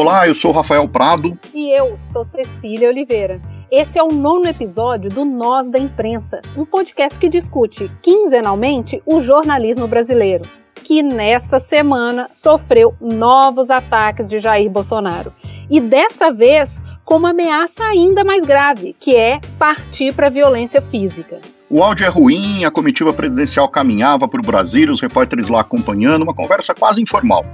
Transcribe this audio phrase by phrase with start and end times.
[0.00, 1.36] Olá, eu sou Rafael Prado.
[1.52, 3.42] E eu sou Cecília Oliveira.
[3.68, 9.20] Esse é o nono episódio do Nós da Imprensa, um podcast que discute quinzenalmente o
[9.20, 10.44] jornalismo brasileiro,
[10.84, 15.32] que nesta semana sofreu novos ataques de Jair Bolsonaro.
[15.68, 20.80] E dessa vez com uma ameaça ainda mais grave, que é partir para a violência
[20.80, 21.40] física.
[21.68, 26.22] O áudio é ruim, a comitiva presidencial caminhava para o Brasil, os repórteres lá acompanhando,
[26.22, 27.44] uma conversa quase informal.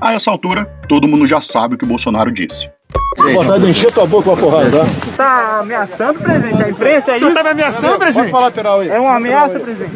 [0.00, 2.68] A essa altura, todo mundo já sabe o que o Bolsonaro disse.
[3.16, 4.86] Vontade de encher tua boca com a porrada, tá?
[5.16, 6.62] Tá ameaçando, presidente?
[6.62, 7.26] A imprensa é isso?
[7.26, 8.30] Você tá me ameaçando, presidente?
[8.30, 8.88] Pode lateral aí.
[8.88, 9.92] É uma ameaça, presidente?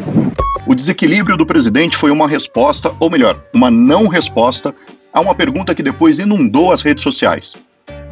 [0.65, 4.73] O desequilíbrio do presidente foi uma resposta, ou melhor, uma não resposta,
[5.13, 7.57] a uma pergunta que depois inundou as redes sociais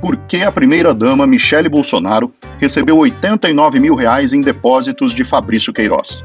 [0.01, 6.23] por que a primeira-dama Michele Bolsonaro recebeu 89 mil reais em depósitos de Fabrício Queiroz.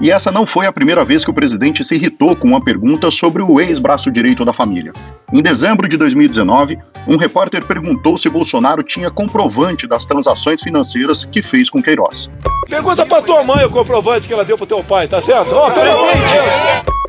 [0.00, 3.10] E essa não foi a primeira vez que o presidente se irritou com uma pergunta
[3.10, 4.92] sobre o ex-braço direito da família.
[5.32, 11.42] Em dezembro de 2019, um repórter perguntou se Bolsonaro tinha comprovante das transações financeiras que
[11.42, 12.28] fez com Queiroz.
[12.68, 15.54] Pergunta pra tua mãe o comprovante que ela deu pro teu pai, tá certo?
[15.54, 16.34] Ó, oh, presidente!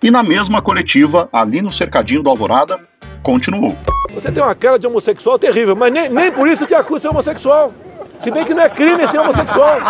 [0.01, 2.79] E na mesma coletiva, ali no cercadinho do Alvorada,
[3.21, 3.75] continuou.
[4.13, 7.01] Você tem uma cara de homossexual terrível, mas nem, nem por isso te acusa de
[7.01, 7.73] ser homossexual.
[8.21, 9.77] Se bem que não é crime ser homossexual.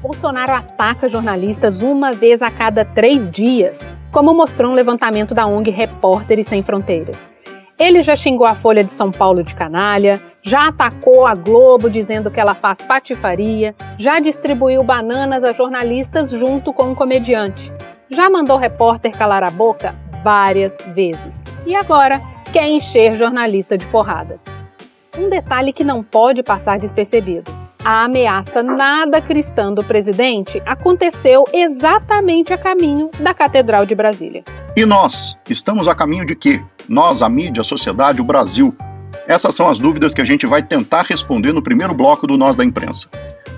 [0.00, 5.70] Bolsonaro ataca jornalistas uma vez a cada três dias, como mostrou um levantamento da ONG
[5.70, 7.20] Repórteres Sem Fronteiras.
[7.78, 12.30] Ele já xingou a Folha de São Paulo de canalha, já atacou a Globo dizendo
[12.30, 17.72] que ela faz patifaria, já distribuiu bananas a jornalistas junto com um comediante,
[18.10, 21.42] já mandou repórter calar a boca várias vezes.
[21.66, 22.20] E agora
[22.52, 24.40] quer encher jornalista de porrada.
[25.16, 27.57] Um detalhe que não pode passar despercebido.
[27.84, 34.42] A ameaça nada cristã do presidente aconteceu exatamente a caminho da Catedral de Brasília.
[34.76, 35.36] E nós?
[35.48, 36.60] Estamos a caminho de quê?
[36.88, 38.76] Nós, a mídia, a sociedade, o Brasil.
[39.28, 42.56] Essas são as dúvidas que a gente vai tentar responder no primeiro bloco do Nós
[42.56, 43.08] da Imprensa.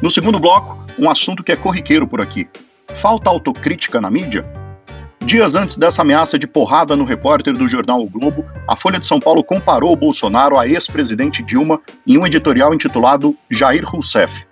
[0.02, 2.46] No segundo bloco, um assunto que é corriqueiro por aqui.
[2.94, 4.44] Falta autocrítica na mídia?
[5.24, 9.06] Dias antes dessa ameaça de porrada no repórter do jornal O Globo, a Folha de
[9.06, 14.44] São Paulo comparou Bolsonaro a ex-presidente Dilma em um editorial intitulado Jair Rousseff.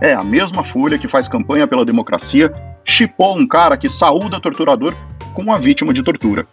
[0.00, 2.52] É, a mesma Folha que faz campanha pela democracia
[2.84, 4.94] chipou um cara que saúda torturador
[5.32, 6.46] com uma vítima de tortura.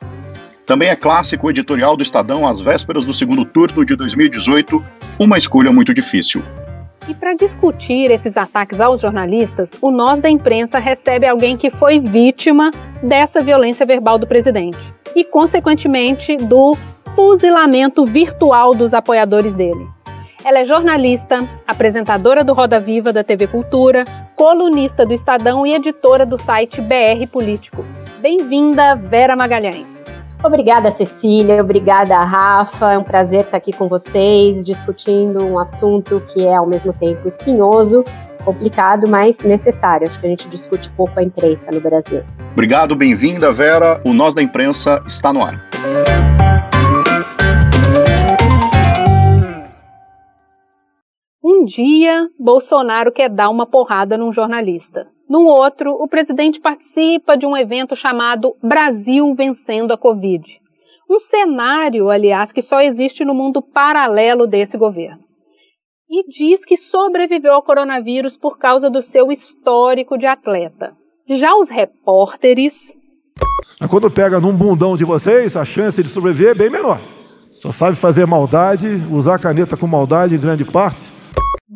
[0.66, 4.84] Também é clássico o editorial do Estadão às vésperas do segundo turno de 2018,
[5.20, 6.42] uma escolha muito difícil.
[7.08, 12.00] E para discutir esses ataques aos jornalistas, o Nós da Imprensa recebe alguém que foi
[12.00, 12.72] vítima
[13.02, 14.80] dessa violência verbal do presidente
[15.14, 16.78] e, consequentemente, do
[17.14, 19.86] fuzilamento virtual dos apoiadores dele.
[20.46, 26.26] Ela é jornalista, apresentadora do Roda Viva da TV Cultura, colunista do Estadão e editora
[26.26, 27.84] do site BR Político.
[28.22, 30.04] Bem-vinda, Vera Magalhães.
[30.44, 31.62] Obrigada, Cecília.
[31.62, 32.92] Obrigada, Rafa.
[32.92, 37.26] É um prazer estar aqui com vocês, discutindo um assunto que é ao mesmo tempo
[37.26, 38.04] espinhoso,
[38.44, 40.06] complicado, mas necessário.
[40.06, 42.24] Acho que a gente discute pouco a imprensa no Brasil.
[42.52, 44.02] Obrigado, bem-vinda, Vera.
[44.06, 45.64] O Nós da Imprensa está no ar.
[51.42, 55.13] Um dia, Bolsonaro quer dar uma porrada num jornalista.
[55.30, 60.44] No outro, o presidente participa de um evento chamado Brasil Vencendo a Covid.
[61.10, 65.24] Um cenário, aliás, que só existe no mundo paralelo desse governo.
[66.10, 70.94] E diz que sobreviveu ao coronavírus por causa do seu histórico de atleta.
[71.28, 72.96] Já os repórteres.
[73.90, 77.00] Quando pega num bundão de vocês, a chance de sobreviver é bem menor.
[77.54, 81.23] Só sabe fazer maldade, usar caneta com maldade em grande parte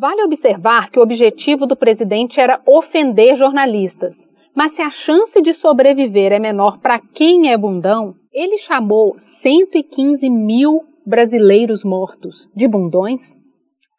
[0.00, 4.28] Vale observar que o objetivo do presidente era ofender jornalistas.
[4.54, 10.30] Mas se a chance de sobreviver é menor para quem é bundão, ele chamou 115
[10.30, 13.36] mil brasileiros mortos de bundões?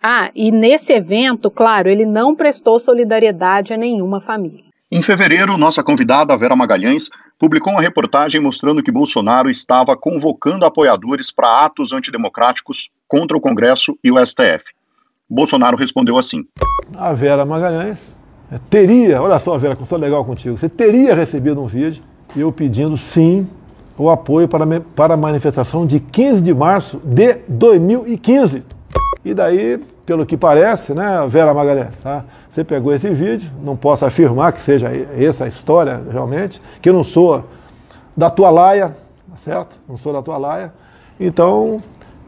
[0.02, 4.64] Ah, e nesse evento, claro, ele não prestou solidariedade a nenhuma família.
[4.90, 11.29] Em fevereiro, nossa convidada, Vera Magalhães, publicou uma reportagem mostrando que Bolsonaro estava convocando apoiadores
[11.29, 14.78] para atos antidemocráticos contra o Congresso e o STF.
[15.29, 16.46] Bolsonaro respondeu assim:
[16.96, 18.16] A Vera Magalhães
[18.52, 22.03] é, teria, olha só, Vera, como estou legal contigo, você teria recebido um vídeo
[22.35, 23.47] eu pedindo sim
[23.97, 24.66] o apoio para,
[24.96, 28.64] para a manifestação de 15 de março de 2015.
[29.26, 32.23] E daí, pelo que parece, né, Vera Magalhães, tá?
[32.47, 36.93] você pegou esse vídeo, não posso afirmar que seja essa a história realmente, que eu
[36.93, 37.43] não sou
[38.16, 38.96] da tua laia,
[39.29, 39.75] tá certo?
[39.87, 40.73] Não sou da tua laia.
[41.20, 41.82] Então,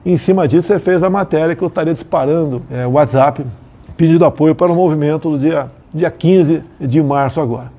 [0.05, 3.45] em cima disso, você fez a matéria que eu estaria disparando é, WhatsApp
[3.95, 7.71] pedindo apoio para o movimento do dia, dia 15 de março agora.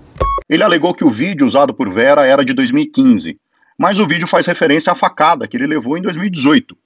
[0.49, 3.39] Ele alegou que o vídeo usado por Vera era de 2015.
[3.79, 6.77] mas o vídeo faz referência à facada que ele levou em 2018.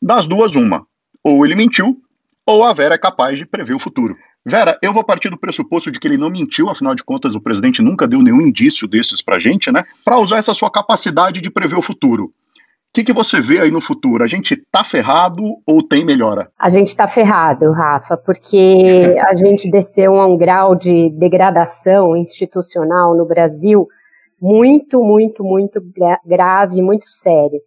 [0.00, 0.86] Das duas, uma.
[1.24, 2.00] Ou ele mentiu,
[2.44, 4.16] ou a Vera é capaz de prever o futuro.
[4.44, 7.40] Vera, eu vou partir do pressuposto de que ele não mentiu, afinal de contas o
[7.40, 9.82] presidente nunca deu nenhum indício desses pra gente, né?
[10.04, 12.32] Para usar essa sua capacidade de prever o futuro.
[12.96, 14.24] O que, que você vê aí no futuro?
[14.24, 16.50] A gente tá ferrado ou tem melhora?
[16.58, 23.14] A gente tá ferrado, Rafa, porque a gente desceu a um grau de degradação institucional
[23.14, 23.86] no Brasil
[24.40, 25.78] muito, muito, muito
[26.24, 27.60] grave, muito sério.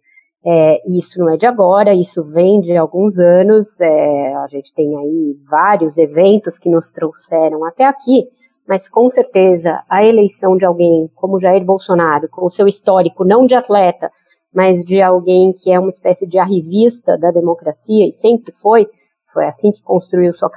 [0.44, 3.80] É, isso não é de agora, isso vem de alguns anos.
[3.80, 8.24] É, a gente tem aí vários eventos que nos trouxeram até aqui,
[8.66, 13.46] mas com certeza a eleição de alguém como Jair Bolsonaro, com o seu histórico não
[13.46, 14.10] de atleta,
[14.54, 18.88] mas de alguém que é uma espécie de arrivista da democracia e sempre foi,
[19.32, 20.50] foi assim que construiu sua,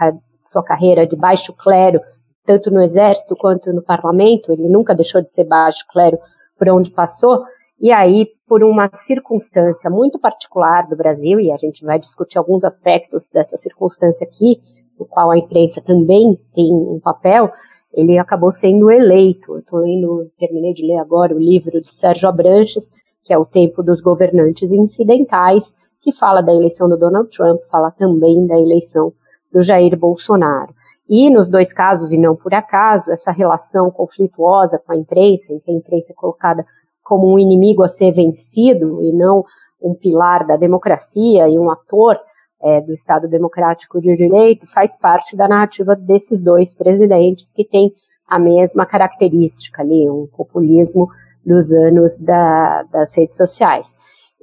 [0.43, 1.99] sua carreira de baixo clero,
[2.45, 4.51] tanto no exército quanto no parlamento.
[4.51, 6.17] Ele nunca deixou de ser baixo clero
[6.57, 7.43] por onde passou.
[7.79, 12.63] E aí, por uma circunstância muito particular do Brasil, e a gente vai discutir alguns
[12.63, 14.59] aspectos dessa circunstância aqui,
[14.99, 17.51] no qual a imprensa também tem um papel,
[17.93, 19.57] ele acabou sendo eleito.
[19.57, 22.91] Estou lendo, terminei de ler agora o livro do Sérgio Abranches,
[23.23, 27.91] que é O Tempo dos Governantes Incidentais, que fala da eleição do Donald Trump, fala
[27.91, 29.13] também da eleição
[29.51, 30.73] do Jair Bolsonaro.
[31.09, 35.59] E nos dois casos, e não por acaso, essa relação conflituosa com a imprensa, em
[35.59, 36.65] que a imprensa é colocada
[37.03, 39.43] como um inimigo a ser vencido e não
[39.81, 42.17] um pilar da democracia e um ator
[42.61, 47.93] é, do Estado Democrático de Direito, faz parte da narrativa desses dois presidentes que têm
[48.25, 51.09] a mesma característica ali, um populismo
[51.45, 53.93] dos anos da, das redes sociais.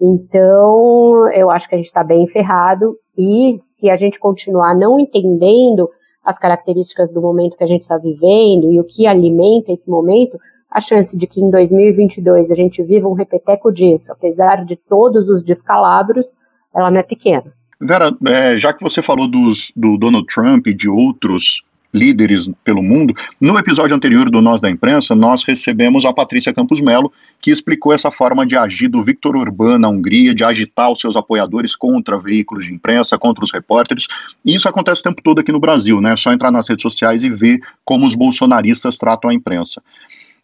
[0.01, 4.99] Então, eu acho que a gente está bem ferrado e se a gente continuar não
[4.99, 5.89] entendendo
[6.25, 10.39] as características do momento que a gente está vivendo e o que alimenta esse momento,
[10.71, 15.29] a chance de que em 2022 a gente viva um repeteco disso, apesar de todos
[15.29, 16.35] os descalabros,
[16.75, 17.53] ela não é pequena.
[17.81, 22.83] Vera, é, já que você falou dos, do Donald Trump e de outros líderes pelo
[22.83, 27.51] mundo, no episódio anterior do Nós da Imprensa, nós recebemos a Patrícia Campos Melo, que
[27.51, 31.75] explicou essa forma de agir do Victor Orbán na Hungria, de agitar os seus apoiadores
[31.75, 34.07] contra veículos de imprensa, contra os repórteres.
[34.45, 36.13] E isso acontece o tempo todo aqui no Brasil, né?
[36.13, 39.83] É só entrar nas redes sociais e ver como os bolsonaristas tratam a imprensa.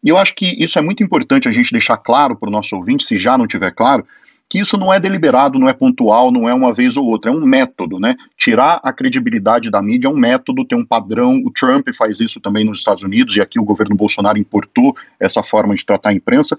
[0.03, 2.77] E eu acho que isso é muito importante a gente deixar claro para o nosso
[2.77, 4.07] ouvinte, se já não tiver claro,
[4.49, 7.35] que isso não é deliberado, não é pontual, não é uma vez ou outra, é
[7.35, 8.15] um método, né?
[8.37, 11.43] Tirar a credibilidade da mídia é um método, tem um padrão.
[11.45, 15.43] O Trump faz isso também nos Estados Unidos e aqui o governo Bolsonaro importou essa
[15.43, 16.57] forma de tratar a imprensa.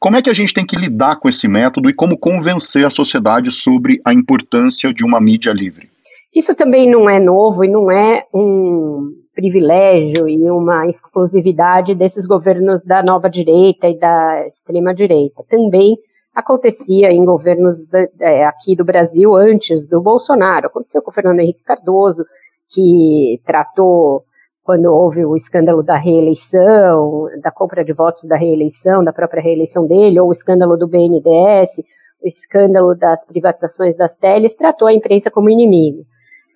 [0.00, 2.90] Como é que a gente tem que lidar com esse método e como convencer a
[2.90, 5.90] sociedade sobre a importância de uma mídia livre?
[6.34, 12.82] Isso também não é novo e não é um privilégio e uma exclusividade desses governos
[12.82, 15.44] da nova direita e da extrema direita.
[15.48, 15.96] Também
[16.38, 20.68] acontecia em governos é, aqui do Brasil antes do Bolsonaro.
[20.68, 22.24] Aconteceu com o Fernando Henrique Cardoso,
[22.72, 24.22] que tratou,
[24.62, 29.84] quando houve o escândalo da reeleição, da compra de votos da reeleição, da própria reeleição
[29.84, 31.82] dele, ou o escândalo do BNDES,
[32.22, 36.04] o escândalo das privatizações das teles, tratou a imprensa como inimigo.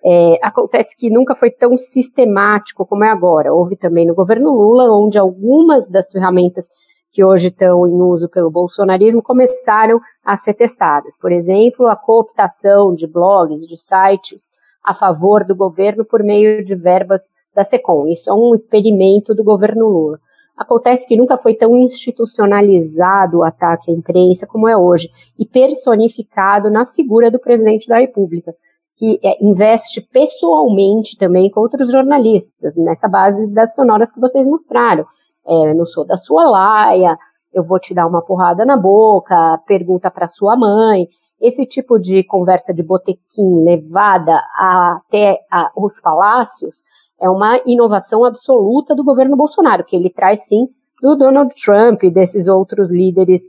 [0.05, 3.53] É, acontece que nunca foi tão sistemático como é agora.
[3.53, 6.67] Houve também no governo Lula, onde algumas das ferramentas
[7.13, 11.15] que hoje estão em uso pelo bolsonarismo começaram a ser testadas.
[11.15, 14.51] Por exemplo, a cooptação de blogs, de sites
[14.83, 17.21] a favor do governo por meio de verbas
[17.55, 18.07] da SECOM.
[18.07, 20.19] Isso é um experimento do governo Lula.
[20.57, 26.69] Acontece que nunca foi tão institucionalizado o ataque à imprensa como é hoje e personificado
[26.69, 28.55] na figura do presidente da República,
[28.95, 35.05] que é, investe pessoalmente também com outros jornalistas, nessa base das sonoras que vocês mostraram
[35.45, 37.17] é, não sou da sua laia,
[37.53, 41.07] eu vou te dar uma porrada na boca, pergunta para sua mãe.
[41.39, 46.83] Esse tipo de conversa de botequim levada até a, os palácios
[47.21, 50.67] é uma inovação absoluta do governo Bolsonaro, que ele traz sim
[51.01, 53.41] do Donald Trump e desses outros líderes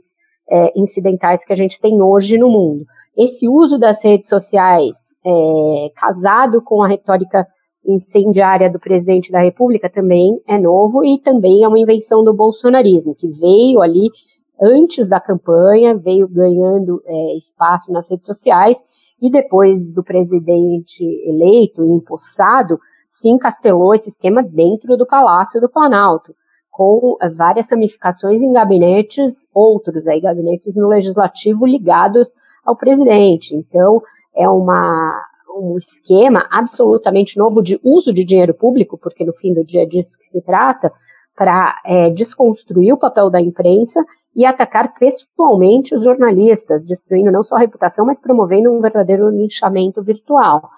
[0.49, 2.85] é, incidentais que a gente tem hoje no mundo.
[3.17, 7.47] Esse uso das redes sociais, é, casado com a retórica
[7.85, 13.15] incendiária do presidente da República também é novo e também é uma invenção do bolsonarismo,
[13.15, 14.09] que veio ali
[14.61, 18.77] antes da campanha, veio ganhando é, espaço nas redes sociais
[19.21, 25.69] e depois do presidente eleito e empossado, se encastelou esse esquema dentro do Palácio do
[25.69, 26.35] Planalto,
[26.69, 32.33] com várias ramificações em gabinetes outros, aí gabinetes no legislativo ligados
[32.65, 33.55] ao presidente.
[33.55, 34.01] Então,
[34.35, 35.21] é uma
[35.55, 39.85] um esquema absolutamente novo de uso de dinheiro público, porque no fim do dia é
[39.85, 40.91] disso que se trata,
[41.35, 44.03] para é, desconstruir o papel da imprensa
[44.35, 50.01] e atacar pessoalmente os jornalistas, destruindo não só a reputação, mas promovendo um verdadeiro linchamento
[50.01, 50.69] virtual.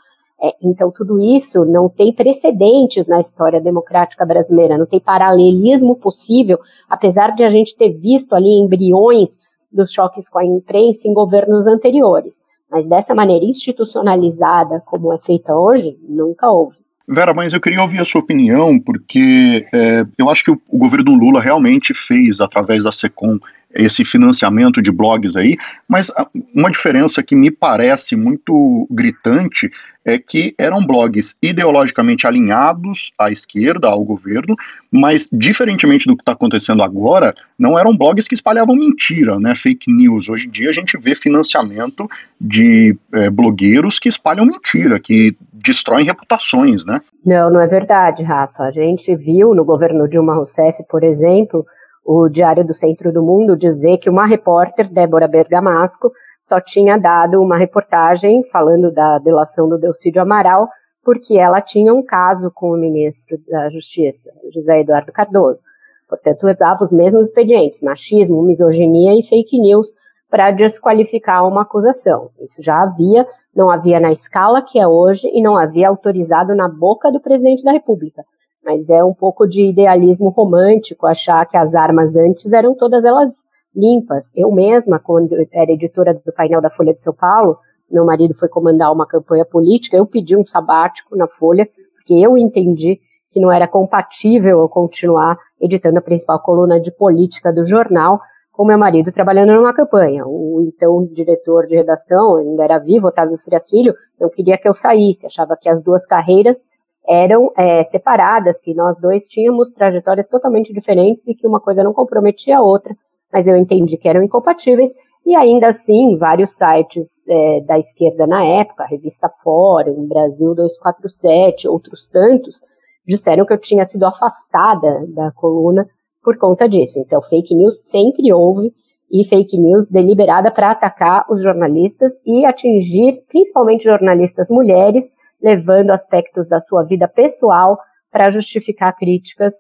[0.42, 6.60] É, então, tudo isso não tem precedentes na história democrática brasileira, não tem paralelismo possível,
[6.90, 9.40] apesar de a gente ter visto ali embriões
[9.72, 12.42] dos choques com a imprensa em governos anteriores.
[12.70, 16.78] Mas dessa maneira institucionalizada, como é feita hoje, nunca houve.
[17.10, 20.78] Vera, mas eu queria ouvir a sua opinião, porque é, eu acho que o, o
[20.78, 23.40] governo Lula realmente fez, através da SECOM,
[23.78, 25.56] esse financiamento de blogs aí,
[25.88, 26.12] mas
[26.54, 29.70] uma diferença que me parece muito gritante
[30.04, 34.56] é que eram blogs ideologicamente alinhados à esquerda, ao governo,
[34.90, 39.92] mas diferentemente do que está acontecendo agora, não eram blogs que espalhavam mentira, né, fake
[39.92, 40.30] news.
[40.30, 46.06] Hoje em dia a gente vê financiamento de é, blogueiros que espalham mentira, que destroem
[46.06, 47.02] reputações, né?
[47.26, 48.64] Não, não é verdade, Rafa.
[48.64, 51.66] A gente viu no governo Dilma Rousseff, por exemplo,
[52.10, 56.10] o Diário do Centro do Mundo dizer que uma repórter, Débora Bergamasco,
[56.42, 60.70] só tinha dado uma reportagem falando da delação do Delcídio Amaral
[61.04, 65.64] porque ela tinha um caso com o ministro da Justiça, José Eduardo Cardoso.
[66.08, 69.94] Portanto, usava os mesmos expedientes, machismo, misoginia e fake news
[70.30, 72.30] para desqualificar uma acusação.
[72.40, 76.70] Isso já havia, não havia na escala que é hoje e não havia autorizado na
[76.70, 78.24] boca do presidente da República
[78.68, 83.30] mas é um pouco de idealismo romântico achar que as armas antes eram todas elas
[83.74, 84.34] limpas.
[84.36, 87.58] Eu mesma, quando era editora do painel da Folha de São Paulo,
[87.90, 92.38] meu marido foi comandar uma campanha política, eu pedi um sabático na Folha, porque eu
[92.38, 93.00] entendi
[93.32, 98.20] que não era compatível eu continuar editando a principal coluna de política do jornal,
[98.52, 100.26] com meu marido trabalhando numa campanha.
[100.26, 104.74] O então diretor de redação, ainda era vivo, Otávio Frias Filho, não queria que eu
[104.74, 106.66] saísse, achava que as duas carreiras
[107.08, 111.94] eram é, separadas, que nós dois tínhamos trajetórias totalmente diferentes e que uma coisa não
[111.94, 112.96] comprometia a outra,
[113.32, 114.90] mas eu entendi que eram incompatíveis,
[115.26, 121.68] e ainda assim, vários sites é, da esquerda na época, a revista Fórum, Brasil 247,
[121.68, 122.62] outros tantos,
[123.06, 125.88] disseram que eu tinha sido afastada da coluna
[126.24, 127.00] por conta disso.
[127.00, 128.74] Então, fake news sempre houve,
[129.12, 135.12] e fake news deliberada para atacar os jornalistas e atingir principalmente jornalistas mulheres,
[135.42, 137.78] levando aspectos da sua vida pessoal
[138.12, 139.54] para justificar críticas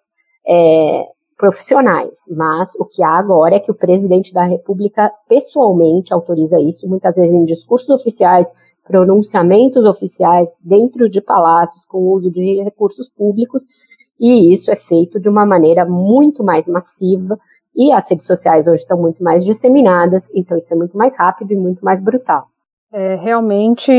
[0.48, 1.04] é,
[1.38, 2.18] profissionais.
[2.36, 7.16] Mas o que há agora é que o presidente da República pessoalmente autoriza isso, muitas
[7.16, 8.52] vezes em discursos oficiais,
[8.84, 13.64] pronunciamentos oficiais, dentro de palácios, com uso de recursos públicos,
[14.20, 17.38] e isso é feito de uma maneira muito mais massiva,
[17.76, 21.52] e as redes sociais hoje estão muito mais disseminadas, então isso é muito mais rápido
[21.52, 22.48] e muito mais brutal.
[22.98, 23.92] É, realmente,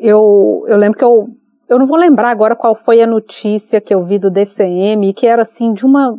[0.00, 1.28] eu, eu lembro que eu,
[1.68, 5.28] eu não vou lembrar agora qual foi a notícia que eu vi do DCM, que
[5.28, 6.18] era assim, de uma,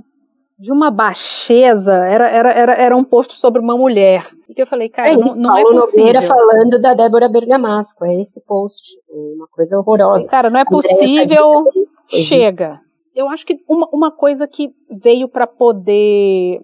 [0.57, 4.25] de uma baixeza, era, era, era, era um post sobre uma mulher.
[4.47, 6.05] E que eu falei, cara, é isso, não, não é é possível.
[6.05, 8.87] Nogueira falando da Débora Bergamasco, é esse post,
[9.35, 10.25] uma coisa horrorosa.
[10.29, 11.65] Cara, não é possível,
[12.07, 12.79] chega.
[13.13, 16.61] Eu acho que uma, uma coisa que veio para poder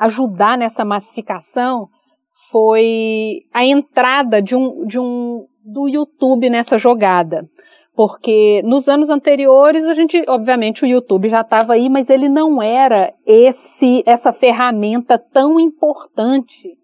[0.00, 1.88] ajudar nessa massificação
[2.54, 7.50] foi a entrada de um, de um do YouTube nessa jogada.
[7.96, 12.62] Porque nos anos anteriores a gente, obviamente, o YouTube já estava aí, mas ele não
[12.62, 16.76] era esse essa ferramenta tão importante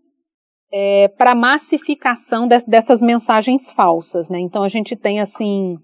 [0.73, 4.41] é, para massificação de, dessas mensagens falsas, né?
[4.41, 5.77] Então a gente tem assim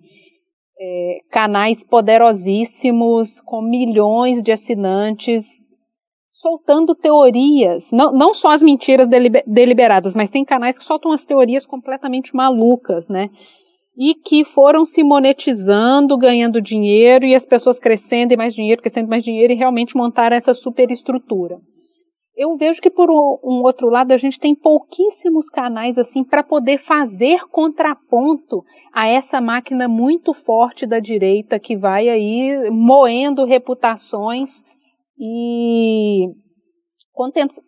[0.80, 5.65] é, canais poderosíssimos com milhões de assinantes
[6.36, 9.08] soltando teorias, não, não só as mentiras
[9.46, 13.30] deliberadas, mas tem canais que soltam as teorias completamente malucas, né?
[13.96, 19.08] E que foram se monetizando, ganhando dinheiro e as pessoas crescendo e mais dinheiro, crescendo
[19.08, 21.58] mais dinheiro e realmente montaram essa superestrutura.
[22.36, 26.76] Eu vejo que por um outro lado a gente tem pouquíssimos canais assim para poder
[26.76, 28.62] fazer contraponto
[28.92, 34.62] a essa máquina muito forte da direita que vai aí moendo reputações
[35.18, 36.26] e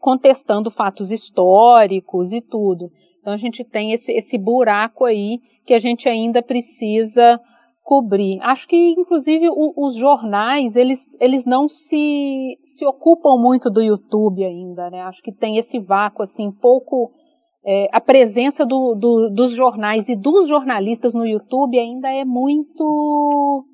[0.00, 2.90] contestando fatos históricos e tudo.
[3.21, 7.40] Então a gente tem esse, esse buraco aí que a gente ainda precisa
[7.83, 8.38] cobrir.
[8.43, 14.45] Acho que, inclusive, o, os jornais, eles, eles não se, se ocupam muito do YouTube
[14.45, 15.00] ainda, né?
[15.02, 17.11] Acho que tem esse vácuo, assim, pouco...
[17.67, 23.64] É, a presença do, do, dos jornais e dos jornalistas no YouTube ainda é muito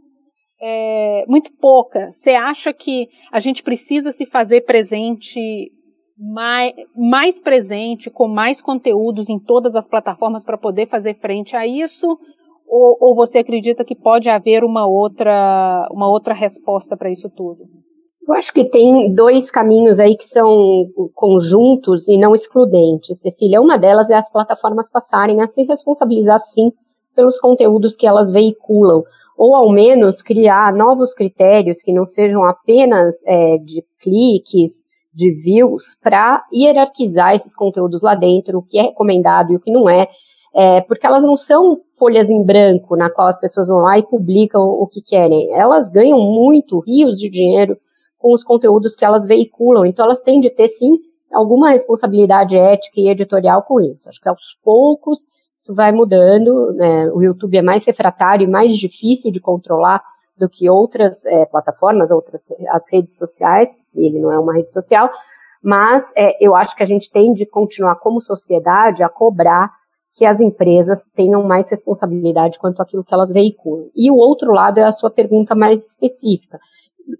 [0.66, 2.10] é, muito pouca.
[2.10, 5.38] Você acha que a gente precisa se fazer presente
[6.16, 11.66] mais, mais presente, com mais conteúdos em todas as plataformas para poder fazer frente a
[11.66, 12.06] isso?
[12.66, 17.64] Ou, ou, você acredita que pode haver uma outra, uma outra resposta para isso tudo?
[18.26, 23.20] Eu acho que tem dois caminhos aí que são conjuntos e não excludentes.
[23.20, 26.72] Cecília, uma delas é as plataformas passarem a se responsabilizar, sim,
[27.14, 29.02] pelos conteúdos que elas veiculam,
[29.36, 35.96] ou ao menos criar novos critérios que não sejam apenas é, de cliques, de views,
[36.02, 40.08] para hierarquizar esses conteúdos lá dentro, o que é recomendado e o que não é,
[40.54, 44.06] é, porque elas não são folhas em branco na qual as pessoas vão lá e
[44.06, 45.52] publicam o que querem.
[45.52, 47.76] Elas ganham muito, rios de dinheiro
[48.18, 49.84] com os conteúdos que elas veiculam.
[49.84, 50.92] Então elas têm de ter sim
[51.32, 54.08] alguma responsabilidade ética e editorial com isso.
[54.08, 56.72] Acho que aos poucos isso vai mudando.
[56.72, 57.10] Né?
[57.12, 60.02] O YouTube é mais refratário e mais difícil de controlar
[60.36, 63.84] do que outras é, plataformas, outras as redes sociais.
[63.94, 65.10] Ele não é uma rede social,
[65.62, 69.70] mas é, eu acho que a gente tem de continuar como sociedade a cobrar
[70.16, 73.88] que as empresas tenham mais responsabilidade quanto àquilo que elas veiculam.
[73.94, 76.58] E o outro lado é a sua pergunta mais específica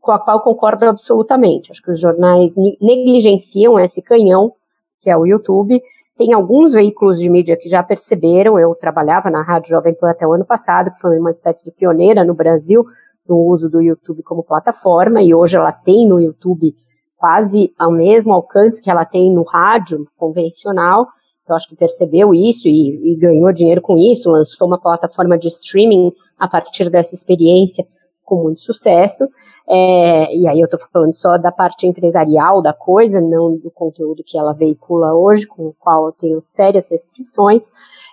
[0.01, 1.71] com a qual concordo absolutamente.
[1.71, 4.53] Acho que os jornais negligenciam esse canhão,
[5.01, 5.83] que é o YouTube.
[6.17, 8.59] Tem alguns veículos de mídia que já perceberam.
[8.59, 11.73] Eu trabalhava na Rádio Jovem Pan até o ano passado, que foi uma espécie de
[11.73, 12.85] pioneira no Brasil
[13.29, 16.75] no uso do YouTube como plataforma, e hoje ela tem no YouTube
[17.17, 21.07] quase ao mesmo alcance que ela tem no rádio convencional.
[21.49, 25.49] Eu acho que percebeu isso e, e ganhou dinheiro com isso, lançou uma plataforma de
[25.49, 27.85] streaming a partir dessa experiência
[28.25, 29.29] com muito sucesso.
[29.69, 34.23] É, e aí eu estou falando só da parte empresarial da coisa, não do conteúdo
[34.25, 37.71] que ela veicula hoje, com o qual eu tenho sérias restrições.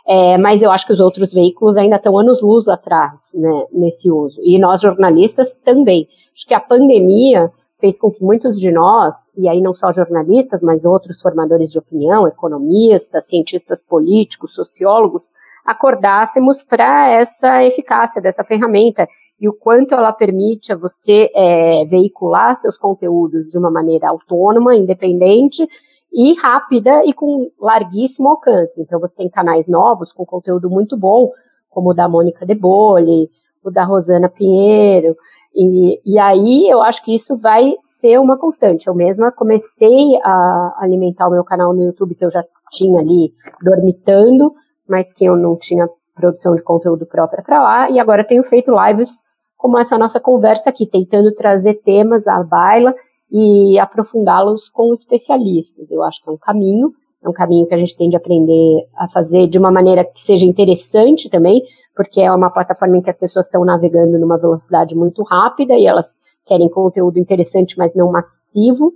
[0.08, 4.40] É, mas eu acho que os outros veículos ainda estão anos-luz atrás né, nesse uso.
[4.44, 6.08] E nós jornalistas também.
[6.34, 7.52] Acho que a pandemia
[7.82, 11.80] fez com que muitos de nós, e aí não só jornalistas, mas outros formadores de
[11.80, 15.30] opinião, economistas, cientistas políticos, sociólogos,
[15.66, 19.08] acordássemos para essa eficácia dessa ferramenta
[19.42, 24.76] e o quanto ela permite a você é, veicular seus conteúdos de uma maneira autônoma,
[24.76, 25.68] independente
[26.14, 28.80] e rápida e com larguíssimo alcance.
[28.80, 31.32] Então você tem canais novos com conteúdo muito bom,
[31.72, 33.32] como o da Mônica De Bolle,
[33.64, 35.16] o da Rosana Pinheiro,
[35.56, 38.88] e, e aí eu acho que isso vai ser uma constante.
[38.88, 43.34] Eu mesma comecei a alimentar o meu canal no YouTube, que eu já tinha ali
[43.62, 44.54] dormitando,
[44.88, 48.72] mas que eu não tinha produção de conteúdo própria para lá, e agora tenho feito
[48.86, 49.24] lives
[49.62, 52.96] como essa nossa conversa aqui, tentando trazer temas à baila
[53.32, 55.92] e aprofundá-los com especialistas.
[55.92, 56.92] Eu acho que é um caminho,
[57.24, 60.20] é um caminho que a gente tem de aprender a fazer de uma maneira que
[60.20, 61.62] seja interessante também,
[61.96, 65.86] porque é uma plataforma em que as pessoas estão navegando numa velocidade muito rápida e
[65.86, 68.92] elas querem conteúdo interessante, mas não massivo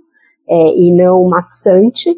[0.48, 2.12] é, e não maçante.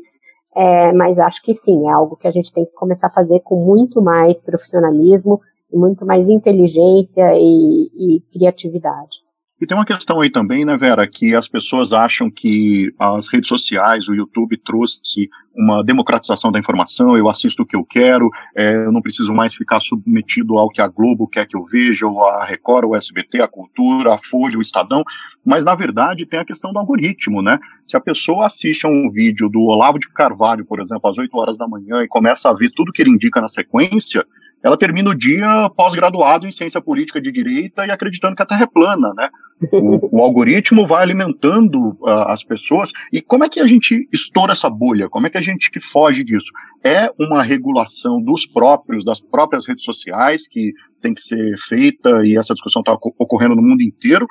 [0.57, 3.41] É, mas acho que sim, é algo que a gente tem que começar a fazer
[3.41, 5.39] com muito mais profissionalismo
[5.73, 9.29] muito mais inteligência e, e criatividade.
[9.61, 13.49] E tem uma questão aí também, né, Vera, que as pessoas acham que as redes
[13.49, 18.77] sociais, o YouTube trouxe uma democratização da informação, eu assisto o que eu quero, é,
[18.77, 22.25] eu não preciso mais ficar submetido ao que a Globo quer que eu veja, ou
[22.25, 25.03] a Record, o SBT, a Cultura, a Folha, o Estadão,
[25.45, 27.59] mas na verdade tem a questão do algoritmo, né?
[27.85, 31.37] Se a pessoa assiste a um vídeo do Olavo de Carvalho, por exemplo, às 8
[31.37, 34.25] horas da manhã e começa a ver tudo que ele indica na sequência,
[34.63, 38.65] ela termina o dia pós-graduado em ciência política de direita e acreditando que a Terra
[38.65, 39.29] é plana, né?
[39.73, 42.91] O, o algoritmo vai alimentando uh, as pessoas.
[43.13, 45.09] E como é que a gente estoura essa bolha?
[45.09, 46.51] Como é que a gente que foge disso?
[46.85, 52.37] É uma regulação dos próprios, das próprias redes sociais que tem que ser feita e
[52.37, 54.27] essa discussão está ocorrendo no mundo inteiro?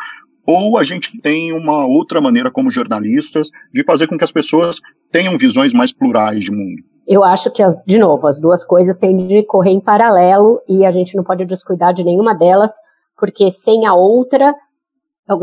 [0.46, 4.80] Ou a gente tem uma outra maneira como jornalistas de fazer com que as pessoas
[5.12, 6.97] tenham visões mais plurais de mundo?
[7.08, 10.86] Eu acho que, as, de novo, as duas coisas têm de correr em paralelo e
[10.86, 12.72] a gente não pode descuidar de nenhuma delas,
[13.18, 14.54] porque sem a outra,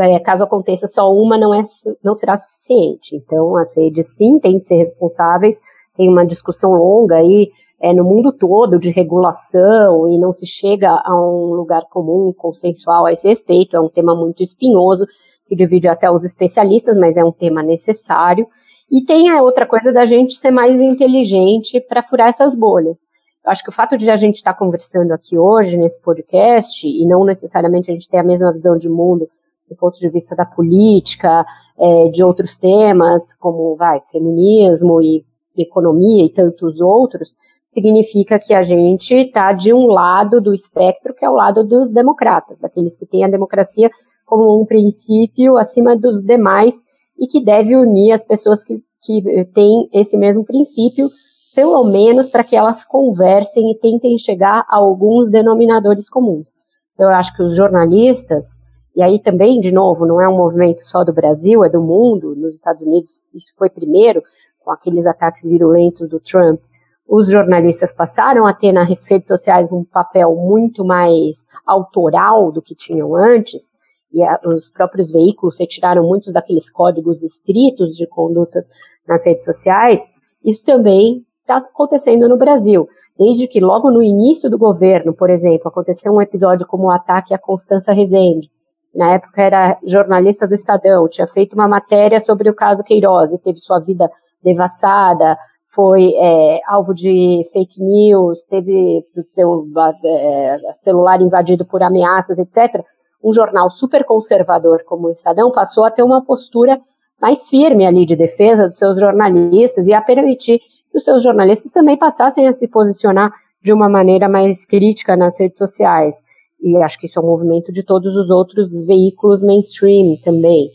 [0.00, 1.62] é, caso aconteça só uma, não, é,
[2.03, 3.16] não será suficiente.
[3.16, 5.59] Então, as redes sim têm de ser responsáveis,
[5.96, 7.50] tem uma discussão longa aí
[7.81, 13.07] é, no mundo todo de regulação e não se chega a um lugar comum, consensual
[13.07, 13.74] a esse respeito.
[13.74, 15.07] É um tema muito espinhoso,
[15.46, 18.46] que divide até os especialistas, mas é um tema necessário.
[18.90, 23.01] E tem a outra coisa da gente ser mais inteligente para furar essas bolhas.
[23.44, 26.87] Eu acho que o fato de a gente estar tá conversando aqui hoje, nesse podcast,
[26.87, 29.29] e não necessariamente a gente ter a mesma visão de mundo
[29.68, 31.44] do ponto de vista da política,
[31.79, 35.25] é, de outros temas, como vai, feminismo e
[35.57, 41.25] economia e tantos outros, significa que a gente está de um lado do espectro, que
[41.25, 43.90] é o lado dos democratas, daqueles que têm a democracia
[44.27, 46.85] como um princípio acima dos demais
[47.18, 51.09] e que deve unir as pessoas que, que têm esse mesmo princípio,
[51.55, 56.57] pelo menos para que elas conversem e tentem chegar a alguns denominadores comuns.
[56.98, 58.61] Eu acho que os jornalistas,
[58.94, 62.35] e aí também, de novo, não é um movimento só do Brasil, é do mundo.
[62.37, 64.22] Nos Estados Unidos, isso foi primeiro,
[64.61, 66.61] com aqueles ataques virulentos do Trump.
[67.07, 72.74] Os jornalistas passaram a ter nas redes sociais um papel muito mais autoral do que
[72.74, 73.74] tinham antes,
[74.14, 78.68] e a, os próprios veículos retiraram muitos daqueles códigos estritos de condutas
[79.07, 80.00] nas redes sociais.
[80.44, 82.88] Isso também está acontecendo no Brasil.
[83.18, 87.35] Desde que logo no início do governo, por exemplo, aconteceu um episódio como o ataque
[87.35, 88.48] à Constança Rezende,
[88.94, 93.38] na época era jornalista do Estadão, tinha feito uma matéria sobre o caso Queiroz e
[93.38, 94.09] teve sua vida
[94.42, 99.64] devassada, foi é, alvo de fake news, teve seu
[100.05, 102.85] é, celular invadido por ameaças, etc.
[103.25, 106.79] Um jornal super conservador como o Estadão passou a ter uma postura
[107.21, 111.73] mais firme ali de defesa dos seus jornalistas e a permitir que os seus jornalistas
[111.73, 113.33] também passassem a se posicionar
[113.63, 116.23] de uma maneira mais crítica nas redes sociais
[116.65, 120.71] e acho que isso é um movimento de todos os outros veículos mainstream também.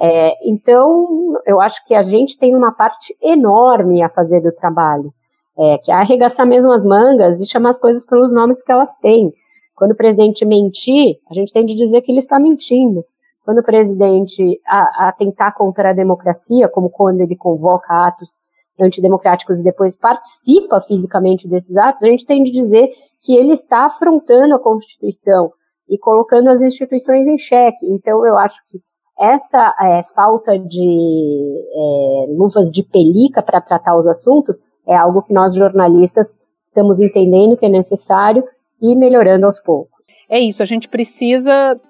[0.00, 5.12] É, então, eu acho que a gente tem uma parte enorme a fazer do trabalho,
[5.58, 8.96] é, que é arregaçar mesmo as mangas e chamar as coisas pelos nomes que elas
[8.98, 9.32] têm.
[9.74, 13.04] Quando o presidente mentir, a gente tem de dizer que ele está mentindo.
[13.44, 18.40] Quando o presidente atentar contra a democracia, como quando ele convoca atos
[18.80, 22.88] antidemocráticos e depois participa fisicamente desses atos, a gente tem de dizer
[23.20, 25.52] que ele está afrontando a Constituição
[25.88, 27.86] e colocando as instituições em xeque.
[27.86, 28.78] Então, eu acho que
[29.18, 35.32] essa é, falta de é, luvas de pelica para tratar os assuntos é algo que
[35.32, 38.42] nós jornalistas estamos entendendo que é necessário
[38.84, 40.04] e melhorando aos poucos.
[40.28, 41.80] É isso, a gente precisa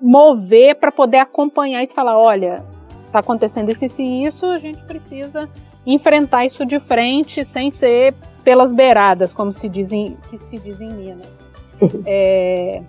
[0.00, 2.64] mover para poder acompanhar e falar, olha,
[3.06, 5.48] está acontecendo isso e isso, a gente precisa
[5.86, 10.92] enfrentar isso de frente sem ser pelas beiradas, como se dizem, que se diz em
[10.92, 11.46] Minas.
[12.06, 12.82] é,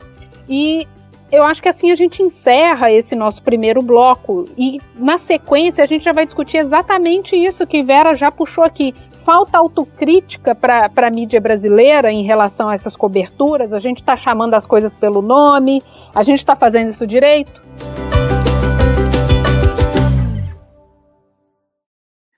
[0.47, 0.87] e
[1.31, 5.87] eu acho que assim a gente encerra esse nosso primeiro bloco e na sequência a
[5.87, 8.93] gente já vai discutir exatamente isso que Vera já puxou aqui.
[9.25, 13.73] Falta autocrítica para a mídia brasileira em relação a essas coberturas.
[13.73, 15.81] A gente está chamando as coisas pelo nome,
[16.13, 17.59] a gente está fazendo isso direito.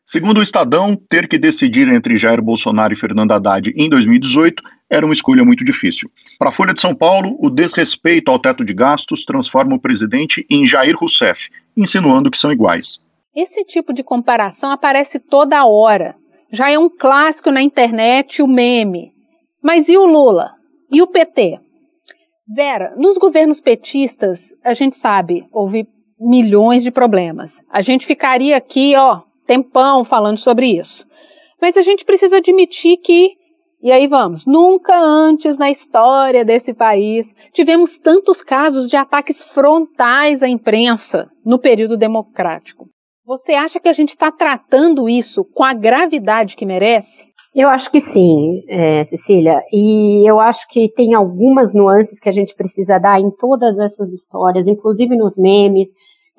[0.06, 5.06] Segundo o Estadão, ter que decidir entre Jair Bolsonaro e Fernando Haddad em 2018 era
[5.06, 6.10] uma escolha muito difícil.
[6.40, 10.46] Para a Folha de São Paulo, o desrespeito ao teto de gastos transforma o presidente
[10.50, 13.02] em Jair Rousseff, insinuando que são iguais.
[13.36, 16.16] Esse tipo de comparação aparece toda hora.
[16.52, 19.12] Já é um clássico na internet o meme.
[19.62, 20.52] Mas e o Lula?
[20.90, 21.60] E o PT?
[22.56, 25.86] Vera, nos governos petistas, a gente sabe, houve
[26.18, 27.62] milhões de problemas.
[27.70, 31.06] A gente ficaria aqui, ó, tempão falando sobre isso.
[31.62, 33.32] Mas a gente precisa admitir que,
[33.82, 40.42] e aí vamos, nunca antes na história desse país tivemos tantos casos de ataques frontais
[40.42, 42.88] à imprensa no período democrático.
[43.28, 47.28] Você acha que a gente está tratando isso com a gravidade que merece?
[47.54, 49.62] Eu acho que sim, é, Cecília.
[49.70, 54.14] E eu acho que tem algumas nuances que a gente precisa dar em todas essas
[54.14, 55.90] histórias, inclusive nos memes,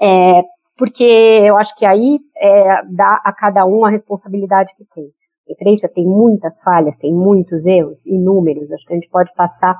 [0.01, 0.40] é,
[0.79, 5.05] porque eu acho que aí é, dá a cada um a responsabilidade que tem.
[5.46, 8.72] A imprensa tem muitas falhas, tem muitos erros, inúmeros.
[8.72, 9.77] Acho que a gente pode passar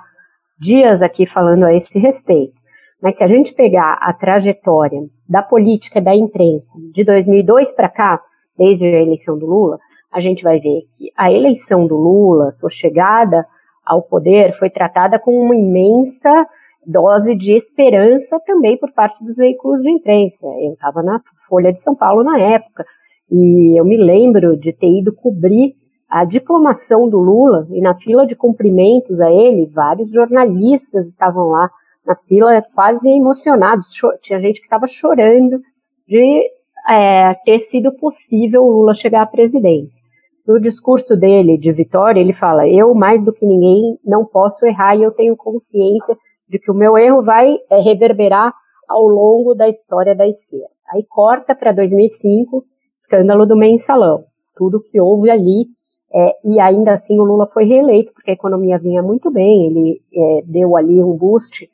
[0.61, 2.58] dias aqui falando a esse respeito.
[3.01, 8.21] Mas se a gente pegar a trajetória da política da imprensa de 2002 para cá,
[8.57, 9.79] desde a eleição do Lula,
[10.13, 13.41] a gente vai ver que a eleição do Lula, sua chegada
[13.85, 16.47] ao poder, foi tratada com uma imensa
[16.85, 20.47] dose de esperança também por parte dos veículos de imprensa.
[20.61, 22.85] Eu estava na Folha de São Paulo na época
[23.31, 25.77] e eu me lembro de ter ido cobrir
[26.09, 31.71] a diplomação do Lula e na fila de cumprimentos a ele, vários jornalistas estavam lá
[32.09, 33.89] na fila quase emocionados.
[34.23, 35.61] Tinha gente que estava chorando
[36.09, 36.51] de
[36.89, 40.03] é, ter sido possível o Lula chegar à presidência.
[40.47, 44.97] No discurso dele de vitória, ele fala: Eu, mais do que ninguém, não posso errar
[44.97, 46.17] e eu tenho consciência
[46.49, 48.55] de que o meu erro vai é, reverberar
[48.89, 50.71] ao longo da história da esquerda.
[50.91, 52.65] Aí corta para 2005,
[52.97, 54.25] escândalo do mensalão,
[54.57, 55.67] tudo que houve ali,
[56.11, 60.01] é, e ainda assim o Lula foi reeleito, porque a economia vinha muito bem, ele
[60.11, 61.69] é, deu ali um boost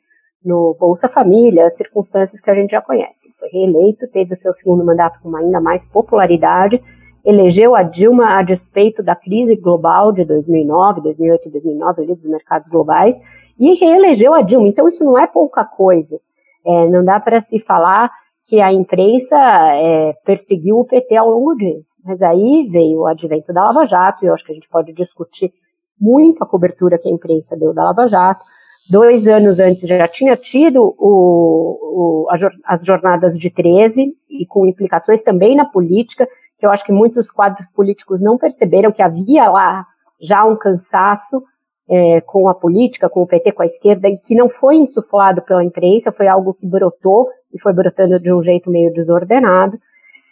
[0.45, 3.31] no Bolsa Família, circunstâncias que a gente já conhece.
[3.39, 6.81] Foi reeleito, teve o seu segundo mandato com ainda mais popularidade,
[7.25, 12.27] elegeu a Dilma a despeito da crise global de 2009, 2008 e 2009, ali dos
[12.27, 13.19] mercados globais,
[13.59, 14.67] e reelegeu a Dilma.
[14.67, 16.19] Então isso não é pouca coisa.
[16.65, 18.11] É, não dá para se falar
[18.47, 21.95] que a imprensa é, perseguiu o PT ao longo disso.
[22.03, 24.93] Mas aí veio o advento da Lava Jato, e eu acho que a gente pode
[24.93, 25.51] discutir
[25.99, 28.41] muito a cobertura que a imprensa deu da Lava Jato,
[28.89, 32.27] Dois anos antes já tinha tido o, o,
[32.65, 36.27] as jornadas de 13, e com implicações também na política,
[36.59, 39.85] que eu acho que muitos quadros políticos não perceberam que havia lá
[40.21, 41.43] já um cansaço
[41.89, 45.41] é, com a política, com o PT, com a esquerda, e que não foi insuflado
[45.41, 49.77] pela imprensa, foi algo que brotou e foi brotando de um jeito meio desordenado.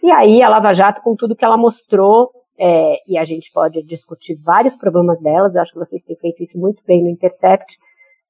[0.01, 3.81] E aí a Lava Jato, com tudo que ela mostrou, é, e a gente pode
[3.83, 7.77] discutir vários problemas delas, eu acho que vocês têm feito isso muito bem no Intercept,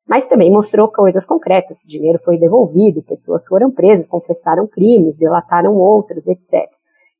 [0.08, 1.80] mas também mostrou coisas concretas.
[1.88, 6.70] Dinheiro foi devolvido, pessoas foram presas, confessaram crimes, delataram outras, etc.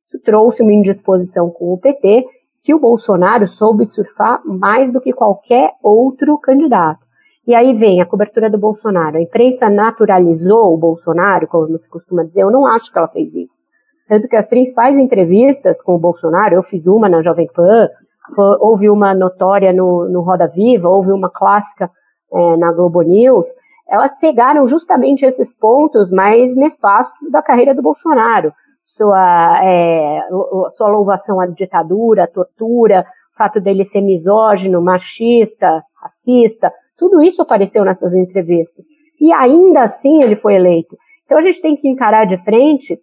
[0.06, 2.24] Isso trouxe uma indisposição com o PT
[2.62, 7.04] que o Bolsonaro soube surfar mais do que qualquer outro candidato.
[7.46, 9.18] E aí vem a cobertura do Bolsonaro.
[9.18, 12.42] A imprensa naturalizou o Bolsonaro, como se costuma dizer.
[12.42, 13.60] Eu não acho que ela fez isso.
[14.08, 17.88] Tanto que as principais entrevistas com o Bolsonaro, eu fiz uma na Jovem Pan,
[18.60, 21.90] houve uma notória no, no Roda Viva, houve uma clássica
[22.34, 23.46] é, na Globo News,
[23.88, 28.52] elas pegaram justamente esses pontos mais nefastos da carreira do Bolsonaro.
[28.84, 30.20] Sua, é,
[30.72, 37.42] sua louvação à ditadura, à tortura, o fato dele ser misógino, machista, racista, tudo isso
[37.42, 38.86] apareceu nessas entrevistas.
[39.20, 40.96] E ainda assim ele foi eleito.
[41.24, 42.98] Então a gente tem que encarar de frente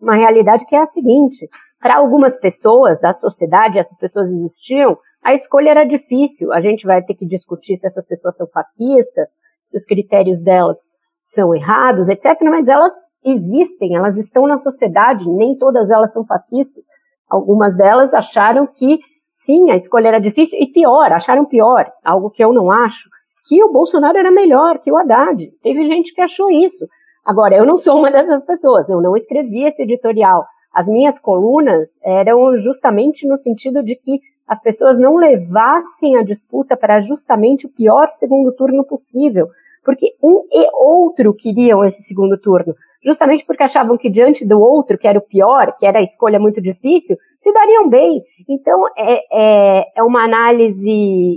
[0.00, 1.48] uma realidade que é a seguinte:
[1.80, 6.52] para algumas pessoas da sociedade, essas pessoas existiam, a escolha era difícil.
[6.52, 9.28] A gente vai ter que discutir se essas pessoas são fascistas,
[9.62, 10.78] se os critérios delas
[11.22, 12.26] são errados, etc.
[12.44, 12.92] Mas elas
[13.24, 16.84] existem, elas estão na sociedade, nem todas elas são fascistas.
[17.28, 18.98] Algumas delas acharam que,
[19.30, 23.08] sim, a escolha era difícil, e pior, acharam pior, algo que eu não acho,
[23.46, 25.50] que o Bolsonaro era melhor que o Haddad.
[25.62, 26.86] Teve gente que achou isso.
[27.24, 30.44] Agora, eu não sou uma dessas pessoas, eu não escrevi esse editorial.
[30.74, 34.20] As minhas colunas eram justamente no sentido de que
[34.50, 39.46] as pessoas não levassem a disputa para justamente o pior segundo turno possível,
[39.84, 44.98] porque um e outro queriam esse segundo turno, justamente porque achavam que diante do outro,
[44.98, 48.24] que era o pior, que era a escolha muito difícil, se dariam bem.
[48.48, 50.90] Então é, é, é uma análise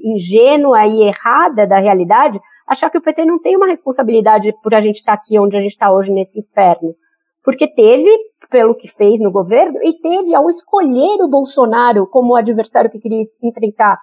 [0.04, 4.82] ingênua e errada da realidade achar que o PT não tem uma responsabilidade por a
[4.82, 6.96] gente estar aqui onde a gente está hoje nesse inferno.
[7.44, 8.10] Porque teve
[8.54, 13.00] pelo que fez no governo e teve ao escolher o Bolsonaro como o adversário que
[13.00, 13.98] queria enfrentar.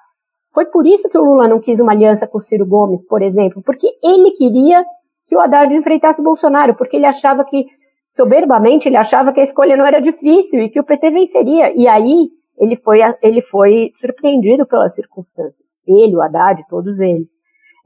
[0.52, 3.22] Foi por isso que o Lula não quis uma aliança com o Ciro Gomes, por
[3.22, 4.84] exemplo, porque ele queria
[5.28, 7.64] que o Haddad enfrentasse o Bolsonaro, porque ele achava que,
[8.08, 11.72] soberbamente, ele achava que a escolha não era difícil e que o PT venceria.
[11.76, 15.78] E aí ele foi, ele foi surpreendido pelas circunstâncias.
[15.86, 17.30] Ele, o Haddad, todos eles.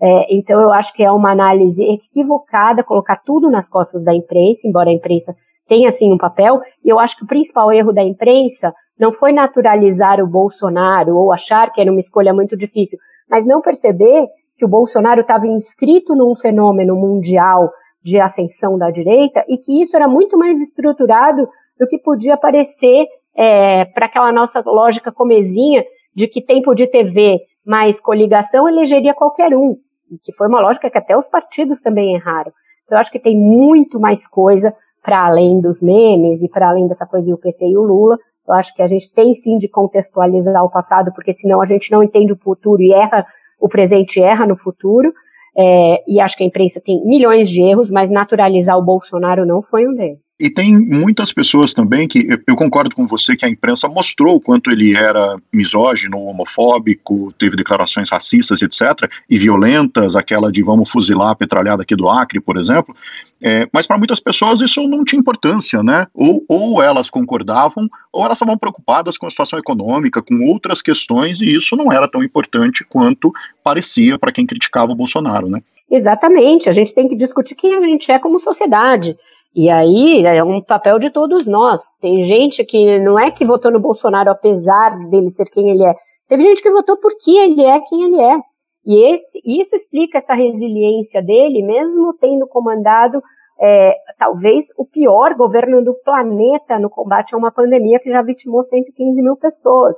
[0.00, 4.66] É, então eu acho que é uma análise equivocada colocar tudo nas costas da imprensa,
[4.66, 8.02] embora a imprensa tem assim um papel, e eu acho que o principal erro da
[8.02, 12.98] imprensa não foi naturalizar o Bolsonaro ou achar que era uma escolha muito difícil,
[13.28, 17.70] mas não perceber que o Bolsonaro estava inscrito num fenômeno mundial
[18.02, 21.48] de ascensão da direita e que isso era muito mais estruturado
[21.78, 27.40] do que podia parecer é, para aquela nossa lógica comezinha de que tempo de TV
[27.66, 29.76] mais coligação elegeria qualquer um,
[30.10, 32.52] e que foi uma lógica que até os partidos também erraram.
[32.84, 34.74] Então, eu acho que tem muito mais coisa
[35.04, 38.16] para além dos memes e para além dessa coisa do PT e o Lula.
[38.48, 41.92] Eu acho que a gente tem sim de contextualizar o passado, porque senão a gente
[41.92, 43.26] não entende o futuro e erra,
[43.60, 45.12] o presente erra no futuro.
[45.56, 49.62] É, e acho que a imprensa tem milhões de erros, mas naturalizar o Bolsonaro não
[49.62, 50.23] foi um deles.
[50.38, 54.34] E tem muitas pessoas também que eu, eu, concordo com você que a imprensa mostrou
[54.34, 60.90] o quanto ele era misógino, homofóbico, teve declarações racistas, etc., e violentas, aquela de vamos
[60.90, 62.96] fuzilar a petralhada aqui do Acre, por exemplo.
[63.40, 66.08] É, mas para muitas pessoas isso não tinha importância, né?
[66.12, 71.40] Ou, ou elas concordavam, ou elas estavam preocupadas com a situação econômica, com outras questões,
[71.42, 75.62] e isso não era tão importante quanto parecia para quem criticava o Bolsonaro, né?
[75.88, 76.68] Exatamente.
[76.68, 79.16] A gente tem que discutir quem a gente é como sociedade.
[79.54, 81.80] E aí é um papel de todos nós.
[82.00, 85.94] Tem gente que não é que votou no Bolsonaro apesar dele ser quem ele é.
[86.28, 88.36] Teve gente que votou porque ele é quem ele é.
[88.84, 93.22] E esse, isso explica essa resiliência dele, mesmo tendo comandado
[93.60, 98.62] é, talvez o pior governo do planeta no combate a uma pandemia que já vitimou
[98.62, 99.96] 115 mil pessoas.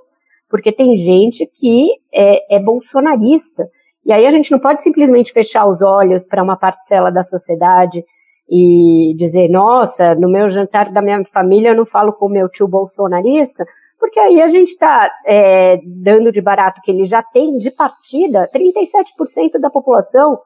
[0.49, 3.69] Porque tem gente que é, é bolsonarista.
[4.05, 8.05] E aí a gente não pode simplesmente fechar os olhos para uma parcela da sociedade
[8.49, 12.49] e dizer, nossa, no meu jantar da minha família eu não falo com o meu
[12.49, 13.65] tio bolsonarista,
[13.99, 18.49] porque aí a gente está é, dando de barato que ele já tem de partida
[18.55, 20.39] 37% da população.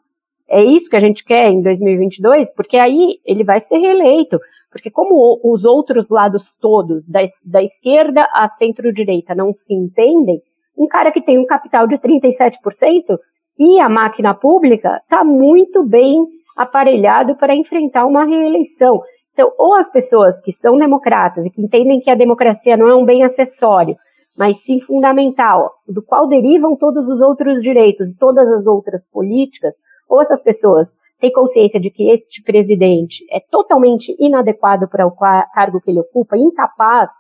[0.49, 4.39] É isso que a gente quer em 2022, porque aí ele vai ser reeleito.
[4.71, 10.41] Porque como os outros lados todos, da, da esquerda à centro-direita, não se entendem,
[10.79, 13.19] um cara que tem um capital de 37%,
[13.59, 16.25] E a máquina pública está muito bem
[16.63, 19.01] aparelhado para enfrentar uma reeleição.
[19.33, 22.95] Então, ou as pessoas que são democratas e que entendem que a democracia não é
[22.95, 23.95] um bem acessório,
[24.37, 29.75] mas sim fundamental, do qual derivam todos os outros direitos e todas as outras políticas,
[30.09, 35.81] ou essas pessoas têm consciência de que este presidente é totalmente inadequado para o cargo
[35.81, 37.11] que ele ocupa, incapaz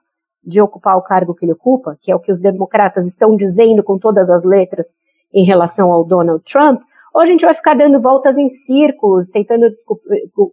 [0.44, 3.82] de ocupar o cargo que ele ocupa, que é o que os democratas estão dizendo
[3.82, 4.86] com todas as letras
[5.32, 6.80] em relação ao Donald Trump,
[7.14, 9.66] ou a gente vai ficar dando voltas em círculos, tentando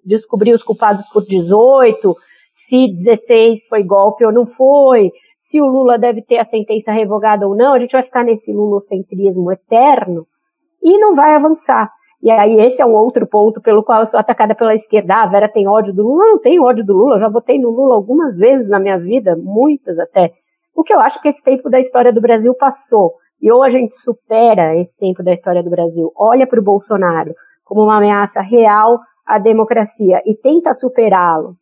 [0.04, 2.16] descobrir os culpados por 18,
[2.50, 7.48] se 16 foi golpe ou não foi, se o Lula deve ter a sentença revogada
[7.48, 10.26] ou não, a gente vai ficar nesse lulocentrismo eterno
[10.82, 11.92] e não vai avançar.
[12.22, 15.16] E aí esse é um outro ponto pelo qual eu sou atacada pela esquerda.
[15.16, 16.26] Ah, a Vera tem ódio do Lula?
[16.26, 18.98] Eu não tenho ódio do Lula, eu já votei no Lula algumas vezes na minha
[18.98, 20.34] vida, muitas até.
[20.76, 23.14] O que eu acho que esse tempo da história do Brasil passou.
[23.42, 27.34] E ou a gente supera esse tempo da história do Brasil, olha para o Bolsonaro
[27.64, 31.56] como uma ameaça real à democracia e tenta superá-lo,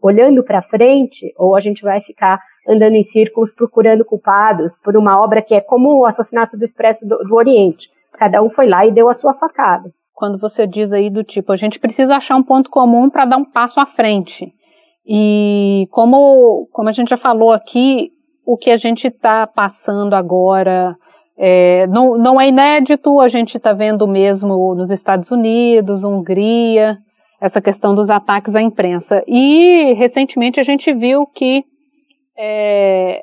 [0.00, 5.22] olhando para frente, ou a gente vai ficar andando em círculos procurando culpados por uma
[5.22, 7.88] obra que é como o assassinato do Expresso do, do Oriente.
[8.12, 9.90] Cada um foi lá e deu a sua facada.
[10.14, 13.36] Quando você diz aí do tipo, a gente precisa achar um ponto comum para dar
[13.36, 14.52] um passo à frente.
[15.06, 18.10] E como, como a gente já falou aqui,
[18.44, 20.96] o que a gente está passando agora
[21.38, 26.98] é, não, não é inédito, a gente está vendo mesmo nos Estados Unidos, Hungria,
[27.40, 29.22] essa questão dos ataques à imprensa.
[29.26, 31.64] E recentemente a gente viu que
[32.36, 33.22] é,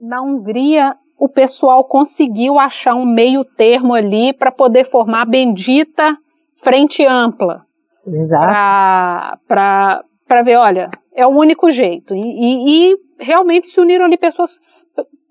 [0.00, 6.16] na Hungria o pessoal conseguiu achar um meio termo ali para poder formar a bendita
[6.62, 7.62] frente ampla.
[8.06, 9.40] Exato.
[9.48, 12.14] Para ver, olha, é o único jeito.
[12.14, 14.50] E, e, e realmente se uniram ali pessoas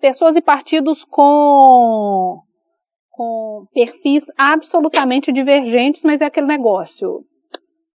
[0.06, 2.38] pessoas e partidos com,
[3.10, 7.22] com perfis absolutamente divergentes, mas é aquele negócio.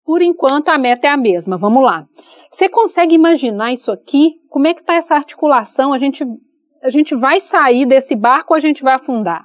[0.04, 2.04] Por enquanto a meta é a mesma, vamos lá.
[2.50, 4.32] Você consegue imaginar isso aqui?
[4.48, 5.92] Como é que está essa articulação?
[5.92, 6.24] A gente,
[6.82, 9.44] a gente vai sair desse barco ou a gente vai afundar?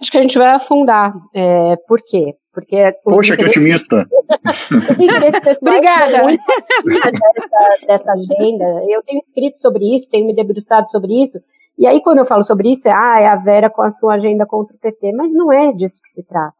[0.00, 1.12] Acho que a gente vai afundar.
[1.34, 2.32] É, por quê?
[2.54, 4.06] Porque Poxa, que otimista!
[5.60, 6.26] Obrigada!
[6.26, 8.64] Dessa, dessa agenda.
[8.88, 11.38] Eu tenho escrito sobre isso, tenho me debruçado sobre isso,
[11.78, 14.14] e aí, quando eu falo sobre isso, é, ah, é a Vera com a sua
[14.14, 16.56] agenda contra o PT, mas não é disso que se trata.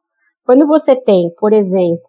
[0.47, 2.05] Quando você tem, por exemplo,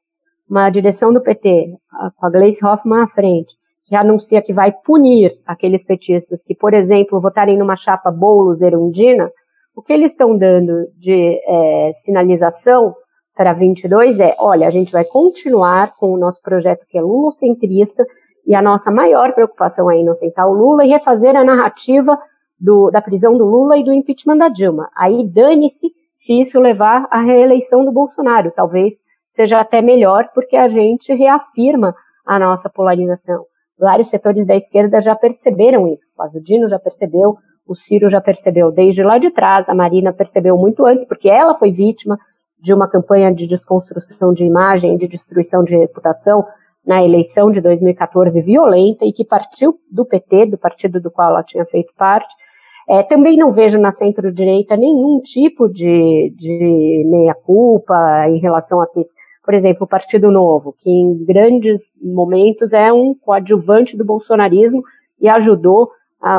[0.48, 1.74] uma direção do PT,
[2.16, 6.76] com a Gleice Hoffmann à frente, que anuncia que vai punir aqueles petistas que, por
[6.76, 9.32] exemplo, votarem numa chapa Boulos-Erundina,
[9.76, 12.94] o que eles estão dando de é, sinalização
[13.40, 18.06] para 22 é, olha, a gente vai continuar com o nosso projeto que é lulocentrista
[18.46, 22.20] e a nossa maior preocupação é inocentar o Lula e refazer a narrativa
[22.60, 24.90] do, da prisão do Lula e do impeachment da Dilma.
[24.94, 28.52] Aí dane-se se isso levar à reeleição do Bolsonaro.
[28.54, 28.96] Talvez
[29.30, 33.46] seja até melhor, porque a gente reafirma a nossa polarização.
[33.80, 36.06] Vários setores da esquerda já perceberam isso.
[36.12, 40.12] O Flávio Dino já percebeu, o Ciro já percebeu desde lá de trás, a Marina
[40.12, 42.18] percebeu muito antes, porque ela foi vítima
[42.62, 46.46] de uma campanha de desconstrução de imagem, de destruição de reputação
[46.86, 51.44] na eleição de 2014 violenta e que partiu do PT, do partido do qual ela
[51.44, 52.34] tinha feito parte,
[52.88, 59.02] é, também não vejo na centro-direita nenhum tipo de, de meia-culpa em relação a ter,
[59.44, 64.82] por exemplo, o Partido Novo, que em grandes momentos é um coadjuvante do bolsonarismo
[65.22, 65.92] e ajudou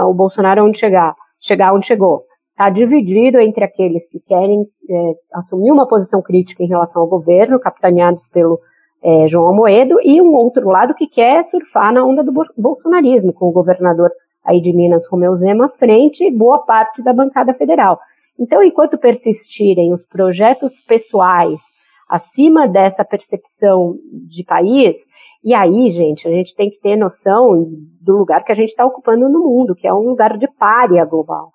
[0.08, 2.24] o Bolsonaro onde chegar, chegar onde chegou.
[2.60, 7.58] Está dividido entre aqueles que querem é, assumir uma posição crítica em relação ao governo,
[7.58, 8.60] capitaneados pelo
[9.02, 13.48] é, João Almoedo, e um outro lado que quer surfar na onda do bolsonarismo, com
[13.48, 14.10] o governador
[14.44, 17.98] aí de Minas Romeu Zema à frente e boa parte da bancada federal.
[18.38, 21.62] Então, enquanto persistirem os projetos pessoais
[22.10, 23.96] acima dessa percepção
[24.28, 24.96] de país,
[25.42, 27.66] e aí, gente, a gente tem que ter noção
[28.02, 31.06] do lugar que a gente está ocupando no mundo, que é um lugar de párea
[31.06, 31.52] global.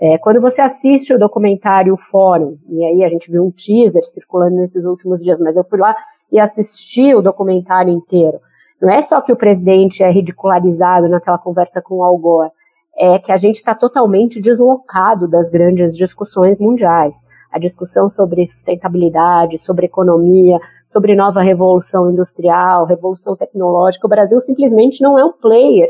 [0.00, 4.56] É, quando você assiste o documentário Fórum, e aí a gente viu um teaser circulando
[4.56, 5.96] nesses últimos dias, mas eu fui lá
[6.30, 8.38] e assisti o documentário inteiro.
[8.80, 12.50] Não é só que o presidente é ridicularizado naquela conversa com o Al Gore,
[12.98, 17.16] é que a gente está totalmente deslocado das grandes discussões mundiais.
[17.50, 24.06] A discussão sobre sustentabilidade, sobre economia, sobre nova revolução industrial, revolução tecnológica.
[24.06, 25.88] O Brasil simplesmente não é um player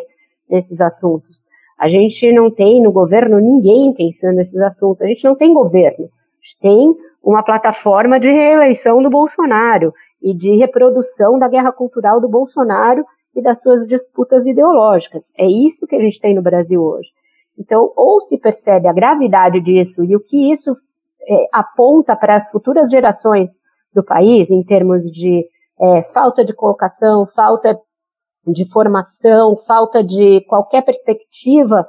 [0.48, 1.45] nesses assuntos.
[1.78, 5.02] A gente não tem no governo ninguém pensando nesses assuntos.
[5.02, 6.06] A gente não tem governo.
[6.06, 12.20] A gente tem uma plataforma de reeleição do Bolsonaro e de reprodução da guerra cultural
[12.20, 13.04] do Bolsonaro
[13.34, 15.32] e das suas disputas ideológicas.
[15.38, 17.10] É isso que a gente tem no Brasil hoje.
[17.58, 20.72] Então, ou se percebe a gravidade disso e o que isso
[21.28, 23.58] é, aponta para as futuras gerações
[23.92, 25.46] do país, em termos de
[25.80, 27.78] é, falta de colocação, falta
[28.46, 31.86] de formação, falta de qualquer perspectiva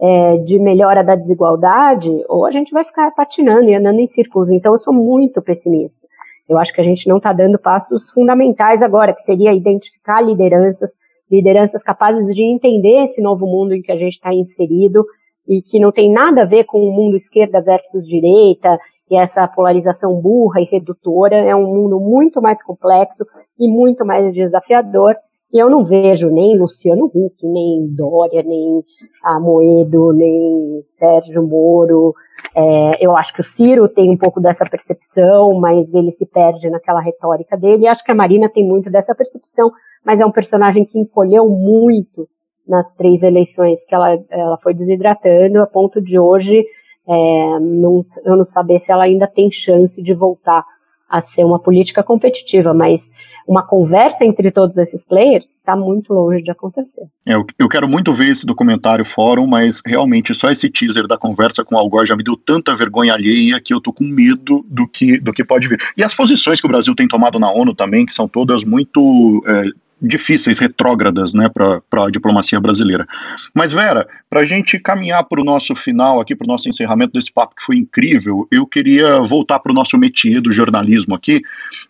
[0.00, 4.50] é, de melhora da desigualdade, ou a gente vai ficar patinando e andando em círculos.
[4.50, 6.06] Então, eu sou muito pessimista.
[6.48, 10.96] Eu acho que a gente não está dando passos fundamentais agora, que seria identificar lideranças,
[11.30, 15.04] lideranças capazes de entender esse novo mundo em que a gente está inserido
[15.46, 19.46] e que não tem nada a ver com o mundo esquerda versus direita e essa
[19.46, 21.36] polarização burra e redutora.
[21.36, 23.24] É um mundo muito mais complexo
[23.58, 25.14] e muito mais desafiador
[25.52, 28.82] e eu não vejo nem Luciano Huck, nem Dória, nem
[29.24, 32.14] Amoedo, nem Sérgio Moro.
[32.54, 36.70] É, eu acho que o Ciro tem um pouco dessa percepção, mas ele se perde
[36.70, 37.86] naquela retórica dele.
[37.86, 39.70] Acho que a Marina tem muito dessa percepção,
[40.04, 42.28] mas é um personagem que encolheu muito
[42.66, 46.64] nas três eleições que ela, ela foi desidratando, a ponto de hoje
[47.08, 50.64] é, não, eu não saber se ela ainda tem chance de voltar
[51.10, 53.10] a ser uma política competitiva, mas
[53.46, 57.02] uma conversa entre todos esses players está muito longe de acontecer.
[57.26, 61.64] É, eu, quero muito ver esse documentário fórum, mas realmente só esse teaser da conversa
[61.64, 64.64] com o Al Gore já me deu tanta vergonha alheia que eu tô com medo
[64.68, 65.80] do que, do que pode vir.
[65.96, 69.42] E as posições que o Brasil tem tomado na ONU também, que são todas muito
[69.48, 69.64] é,
[70.00, 73.06] difíceis, retrógradas, né, para a diplomacia brasileira.
[73.54, 77.12] Mas, Vera, para a gente caminhar para o nosso final aqui, para o nosso encerramento
[77.12, 81.42] desse papo que foi incrível, eu queria voltar para o nosso métier do jornalismo aqui.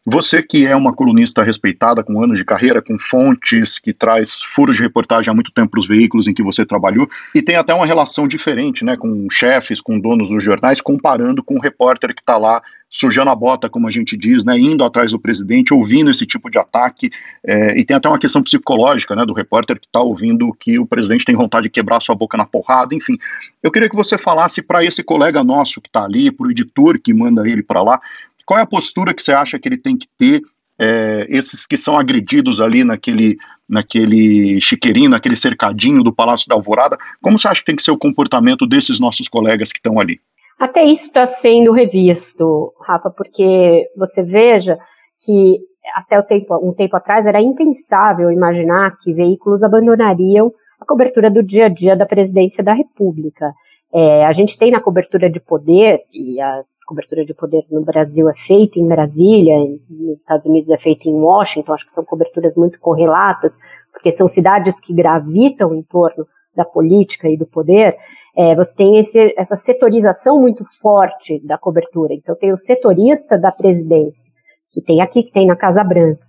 [0.04, 4.76] Você que é uma colunista respeitada, com anos de carreira, com fontes, que traz furos
[4.76, 7.74] de reportagem há muito tempo para os veículos em que você trabalhou, e tem até
[7.74, 12.22] uma relação diferente, né, com chefes, com donos dos jornais, comparando com o repórter que
[12.22, 16.10] está lá sujando a bota, como a gente diz, né, indo atrás do presidente, ouvindo
[16.10, 17.08] esse tipo de ataque,
[17.44, 20.84] é, e tem até uma questão psicológica, né, do repórter que está ouvindo que o
[20.84, 23.16] presidente tem vontade de quebrar sua boca na porrada, enfim.
[23.62, 26.98] Eu queria que você falasse para esse colega nosso que está ali, para o editor
[26.98, 28.00] que manda ele para lá,
[28.44, 30.42] qual é a postura que você acha que ele tem que ter,
[30.76, 33.38] é, esses que são agredidos ali naquele,
[33.68, 37.92] naquele chiqueirinho, naquele cercadinho do Palácio da Alvorada, como você acha que tem que ser
[37.92, 40.18] o comportamento desses nossos colegas que estão ali?
[40.60, 44.78] Até isso está sendo revisto, Rafa, porque você veja
[45.24, 45.58] que
[45.94, 51.64] até tempo, um tempo atrás era impensável imaginar que veículos abandonariam a cobertura do dia
[51.64, 53.54] a dia da presidência da República.
[53.90, 58.28] É, a gente tem na cobertura de poder, e a cobertura de poder no Brasil
[58.28, 59.56] é feita em Brasília,
[59.88, 63.58] nos Estados Unidos é feita em Washington, acho que são coberturas muito correlatas,
[63.90, 67.96] porque são cidades que gravitam em torno da política e do poder,
[68.36, 72.14] é, você tem esse, essa setorização muito forte da cobertura.
[72.14, 74.32] Então, tem o setorista da presidência,
[74.70, 76.24] que tem aqui, que tem na Casa Branca.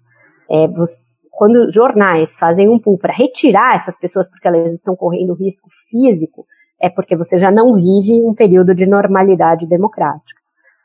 [0.49, 5.33] É, você, quando jornais fazem um pool para retirar essas pessoas porque elas estão correndo
[5.33, 6.45] risco físico,
[6.81, 10.39] é porque você já não vive um período de normalidade democrática.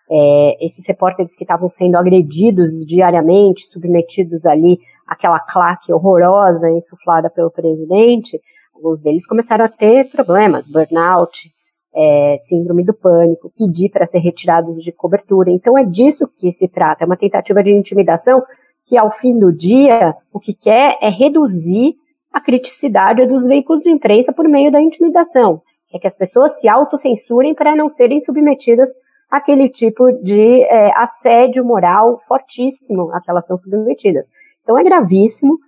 [0.09, 7.51] É, esses repórteres que estavam sendo agredidos diariamente, submetidos ali àquela claque horrorosa insuflada pelo
[7.51, 8.41] presidente,
[8.77, 11.51] alguns deles começaram a ter problemas, burnout,
[11.95, 15.51] é, síndrome do pânico, pedir para ser retirados de cobertura.
[15.51, 18.43] Então é disso que se trata, é uma tentativa de intimidação
[18.85, 21.95] que ao fim do dia o que quer é reduzir
[22.33, 25.63] a criticidade dos veículos de imprensa por meio da intimidação.
[25.93, 28.91] É que as pessoas se autocensurem para não serem submetidas
[29.31, 34.27] àquele tipo de é, assédio moral fortíssimo a que elas são submetidas.
[34.63, 35.59] Então é gravíssimo,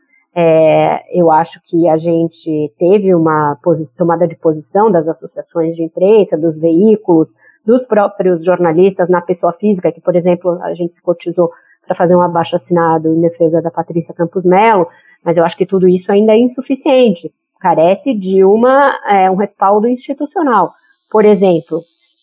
[0.41, 3.59] é, eu acho que a gente teve uma
[3.97, 7.35] tomada de posição das associações de imprensa, dos veículos,
[7.67, 11.51] dos próprios jornalistas na pessoa física, que, por exemplo, a gente se cotizou
[11.85, 14.87] para fazer um abaixo assinado em defesa da Patrícia Campos Melo,
[15.25, 17.33] mas eu acho que tudo isso ainda é insuficiente.
[17.59, 20.71] Carece de uma, é, um respaldo institucional.
[21.11, 21.81] Por exemplo,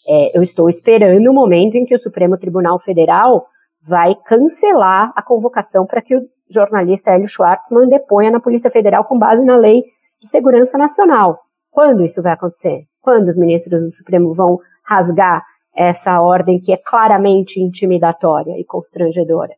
[0.08, 3.48] é, eu estou esperando o momento em que o Supremo Tribunal Federal
[3.84, 9.18] vai cancelar a convocação para que o jornalista Hélio Schwartzman deponha na Polícia Federal com
[9.18, 9.82] base na Lei
[10.20, 11.40] de Segurança Nacional.
[11.72, 12.86] Quando isso vai acontecer?
[13.02, 15.44] Quando os ministros do Supremo vão rasgar
[15.76, 19.54] essa ordem que é claramente intimidatória e constrangedora?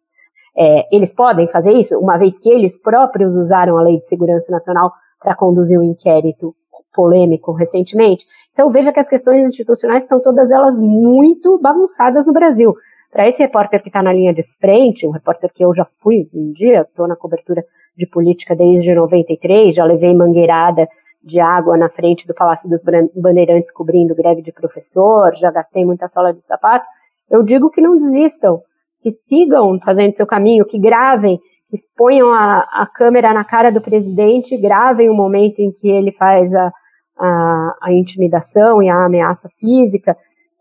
[0.57, 4.51] É, eles podem fazer isso, uma vez que eles próprios usaram a Lei de Segurança
[4.51, 6.55] Nacional para conduzir um inquérito
[6.93, 8.25] polêmico recentemente.
[8.51, 12.73] Então veja que as questões institucionais estão todas elas muito bagunçadas no Brasil.
[13.12, 16.28] Para esse repórter que está na linha de frente, um repórter que eu já fui
[16.34, 17.64] um dia, estou na cobertura
[17.95, 20.88] de política desde 93, já levei mangueirada
[21.24, 22.82] de água na frente do Palácio dos
[23.16, 26.86] Bandeirantes cobrindo greve de professor, já gastei muita sola de sapato.
[27.30, 28.62] Eu digo que não desistam,
[29.01, 31.39] que sigam fazendo seu caminho, que gravem,
[31.70, 36.14] que ponham a, a câmera na cara do presidente, gravem o momento em que ele
[36.14, 36.72] faz a,
[37.18, 40.16] a, a intimidação e a ameaça física,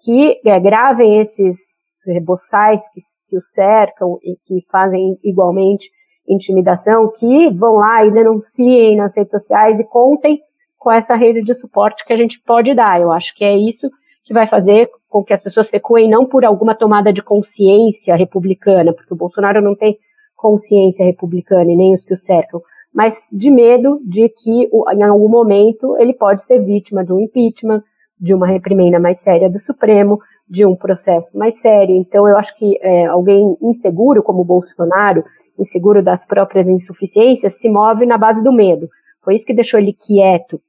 [0.05, 5.91] que é, gravem esses reboçais que, que o cercam e que fazem igualmente
[6.29, 10.41] intimidação, que vão lá e denunciem nas redes sociais e contem
[10.79, 13.01] com essa rede de suporte que a gente pode dar.
[13.01, 13.91] Eu acho que é isso
[14.25, 18.93] que vai fazer com que as pessoas recuem não por alguma tomada de consciência republicana,
[18.93, 19.97] porque o Bolsonaro não tem
[20.37, 22.61] consciência republicana e nem os que o cercam,
[22.93, 27.83] mas de medo de que em algum momento ele pode ser vítima de um impeachment,
[28.19, 30.19] de uma reprimenda mais séria do Supremo,
[30.49, 31.95] de um processo mais sério.
[31.97, 35.25] Então eu acho que é, alguém inseguro como o Bolsonaro,
[35.59, 38.89] inseguro das próprias insuficiências, se move na base do medo.
[39.25, 40.61] Foi isso que deixou ele quieto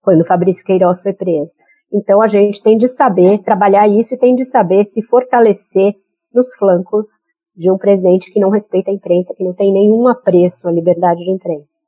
[0.00, 1.54] quando Fabrício Queiroz foi preso.
[1.92, 5.94] Então a gente tem de saber trabalhar isso e tem de saber se fortalecer
[6.32, 7.22] nos flancos
[7.56, 11.24] de um presidente que não respeita a imprensa, que não tem nenhum apreço à liberdade
[11.24, 11.78] de imprensa.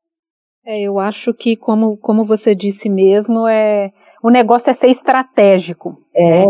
[0.66, 5.96] É, eu acho que, como, como você disse mesmo, é, o negócio é ser estratégico.
[6.14, 6.44] É,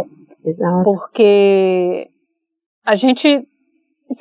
[0.45, 0.85] exato.
[0.85, 2.09] Porque
[2.85, 3.47] a gente,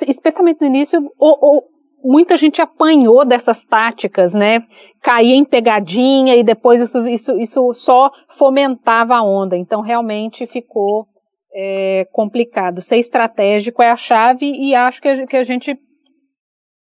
[0.08, 1.64] especialmente no início, ou, ou,
[2.04, 4.64] muita gente apanhou dessas táticas, né?
[5.02, 9.58] Caía em pegadinha e depois isso, isso, isso só fomentava a onda.
[9.58, 11.08] Então, realmente ficou
[11.54, 12.82] é, complicado.
[12.82, 15.78] Ser estratégico é a chave e acho que a, que a gente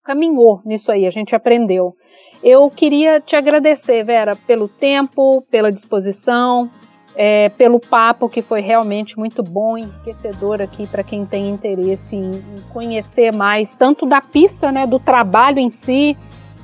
[0.04, 1.94] caminhou nisso aí, a gente aprendeu.
[2.42, 6.70] Eu queria te agradecer, Vera, pelo tempo, pela disposição,
[7.16, 12.42] é, pelo papo que foi realmente muito bom, enriquecedor aqui para quem tem interesse em,
[12.72, 16.16] conhecer mais, tanto da pista, né, do trabalho em si,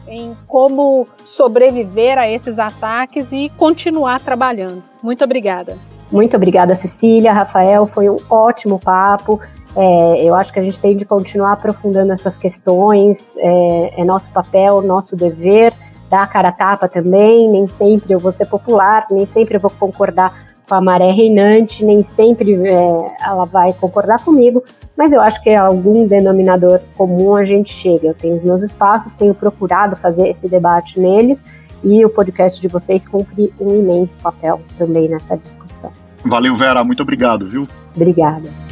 [0.08, 4.82] em como sobreviver a esses ataques e continuar trabalhando.
[5.02, 5.78] Muito obrigada.
[6.10, 9.40] Muito obrigada, Cecília, Rafael, foi um ótimo papo.
[9.76, 14.28] É, eu acho que a gente tem de continuar aprofundando essas questões, é, é nosso
[14.30, 15.72] papel, nosso dever
[16.10, 19.60] dar a cara a tapa também, nem sempre eu vou ser popular, nem sempre eu
[19.60, 20.34] vou concordar
[20.68, 24.62] com a maré reinante, nem sempre é, ela vai concordar comigo,
[24.96, 28.08] mas eu acho que algum denominador comum a gente chega.
[28.08, 31.44] Eu tenho os meus espaços, tenho procurado fazer esse debate neles
[31.82, 35.90] e o podcast de vocês cumpre um imenso papel também nessa discussão.
[36.24, 37.66] Valeu, Vera, muito obrigado, viu?
[37.94, 38.69] Obrigada.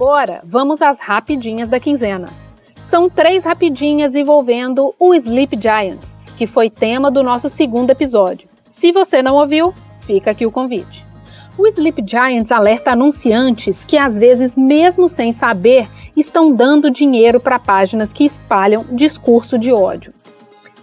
[0.00, 2.28] Agora, vamos às rapidinhas da quinzena.
[2.76, 8.48] São três rapidinhas envolvendo o Sleep Giants, que foi tema do nosso segundo episódio.
[8.64, 11.04] Se você não ouviu, fica aqui o convite.
[11.58, 17.58] O Sleep Giants alerta anunciantes que, às vezes, mesmo sem saber, estão dando dinheiro para
[17.58, 20.14] páginas que espalham discurso de ódio.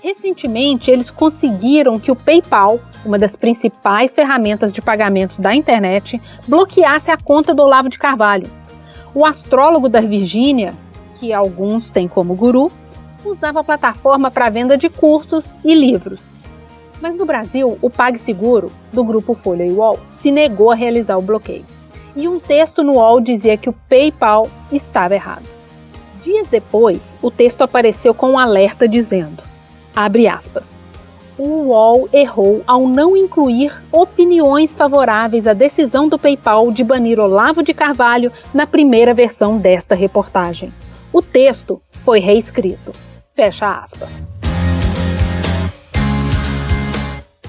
[0.04, 7.10] Recentemente, eles conseguiram que o PayPal, uma das principais ferramentas de pagamentos da internet, bloqueasse
[7.10, 8.65] a conta do Olavo de Carvalho,
[9.16, 10.74] o astrólogo da Virgínia,
[11.20, 12.70] que alguns têm como guru,
[13.24, 16.22] usava a plataforma para venda de cursos e livros.
[17.02, 21.22] Mas no Brasil, o PagSeguro, do grupo Folha e UOL, se negou a realizar o
[21.22, 21.66] bloqueio.
[22.16, 25.46] E um texto no UOL dizia que o PayPal estava errado.
[26.24, 29.44] Dias depois, o texto apareceu com um alerta dizendo,
[29.96, 30.78] abre aspas,
[31.38, 37.62] o UOL errou ao não incluir opiniões favoráveis à decisão do PayPal de banir Olavo
[37.62, 40.74] de Carvalho na primeira versão desta reportagem.
[41.12, 42.92] O texto foi reescrito.
[43.36, 44.26] Fecha aspas.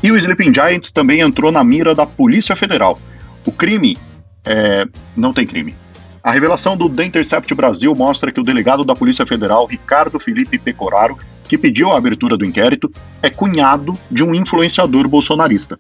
[0.03, 2.99] E o Sleeping Giants também entrou na mira da Polícia Federal.
[3.47, 3.97] O crime
[4.45, 4.85] é...
[5.17, 5.75] não tem crime.
[6.23, 10.59] A revelação do The Intercept Brasil mostra que o delegado da Polícia Federal, Ricardo Felipe
[10.59, 11.17] Pecoraro,
[11.47, 12.91] que pediu a abertura do inquérito,
[13.23, 15.79] é cunhado de um influenciador bolsonarista.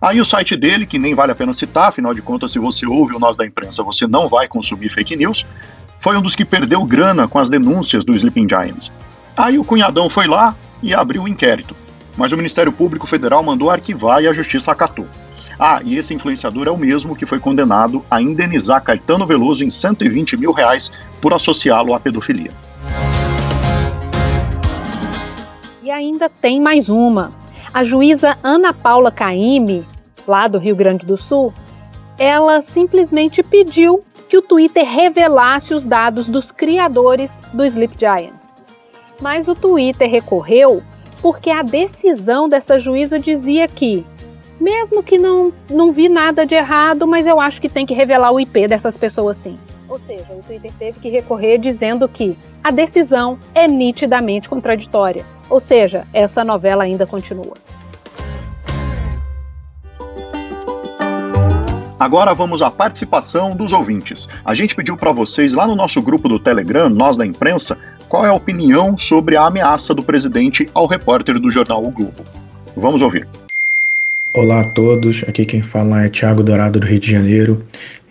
[0.00, 2.86] Aí o site dele, que nem vale a pena citar, afinal de contas, se você
[2.86, 5.46] ouve o Nós da Imprensa, você não vai consumir fake news,
[6.00, 8.92] foi um dos que perdeu grana com as denúncias do Sleeping Giants.
[9.36, 11.74] Aí o cunhadão foi lá e abriu o inquérito,
[12.16, 15.06] mas o Ministério Público Federal mandou arquivar e a Justiça acatou.
[15.58, 19.70] Ah, e esse influenciador é o mesmo que foi condenado a indenizar Caetano Veloso em
[19.70, 20.90] 120 mil reais
[21.20, 22.50] por associá-lo à pedofilia.
[25.84, 27.30] E ainda tem mais uma.
[27.74, 29.84] A juíza Ana Paula Caime,
[30.26, 31.52] lá do Rio Grande do Sul,
[32.18, 38.56] ela simplesmente pediu que o Twitter revelasse os dados dos criadores do Sleep Giants.
[39.20, 40.82] Mas o Twitter recorreu
[41.20, 44.06] porque a decisão dessa juíza dizia que,
[44.58, 48.32] mesmo que não, não vi nada de errado, mas eu acho que tem que revelar
[48.32, 49.58] o IP dessas pessoas sim.
[49.94, 55.24] Ou seja, o Twitter teve que recorrer dizendo que a decisão é nitidamente contraditória.
[55.48, 57.54] Ou seja, essa novela ainda continua.
[61.96, 64.28] Agora vamos à participação dos ouvintes.
[64.44, 67.78] A gente pediu para vocês lá no nosso grupo do Telegram, Nós da Imprensa,
[68.08, 72.24] qual é a opinião sobre a ameaça do presidente ao repórter do jornal O Globo.
[72.76, 73.28] Vamos ouvir.
[74.36, 77.62] Olá a todos, aqui quem fala é Thiago Dourado do Rio de Janeiro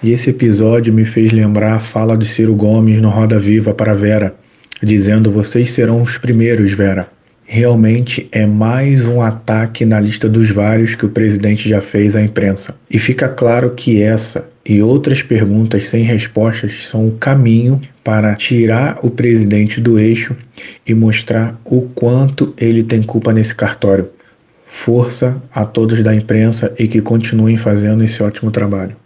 [0.02, 3.94] e esse episódio me fez lembrar a fala de Ciro Gomes no Roda Viva para
[3.94, 4.34] Vera,
[4.82, 7.10] dizendo: Vocês serão os primeiros, Vera.
[7.46, 12.22] Realmente é mais um ataque na lista dos vários que o presidente já fez à
[12.22, 12.74] imprensa.
[12.90, 18.98] E fica claro que essa e outras perguntas sem respostas são o caminho para tirar
[19.04, 20.34] o presidente do eixo
[20.88, 24.08] e mostrar o quanto ele tem culpa nesse cartório.
[24.76, 28.98] Força a todos da imprensa e que continuem fazendo esse ótimo trabalho.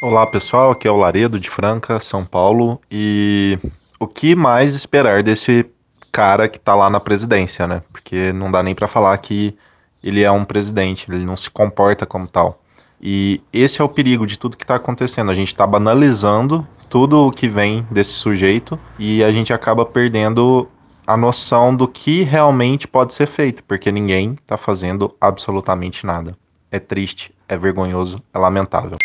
[0.00, 2.80] Olá pessoal, aqui é o Laredo de Franca, São Paulo.
[2.90, 3.58] E
[3.98, 5.66] o que mais esperar desse
[6.10, 7.82] cara que tá lá na presidência, né?
[7.90, 9.54] Porque não dá nem para falar que
[10.02, 12.58] ele é um presidente, ele não se comporta como tal.
[13.02, 15.32] E esse é o perigo de tudo que está acontecendo.
[15.32, 20.68] A gente está banalizando tudo o que vem desse sujeito e a gente acaba perdendo
[21.06, 26.36] a noção do que realmente pode ser feito, porque ninguém está fazendo absolutamente nada.
[26.70, 28.96] É triste, é vergonhoso, é lamentável.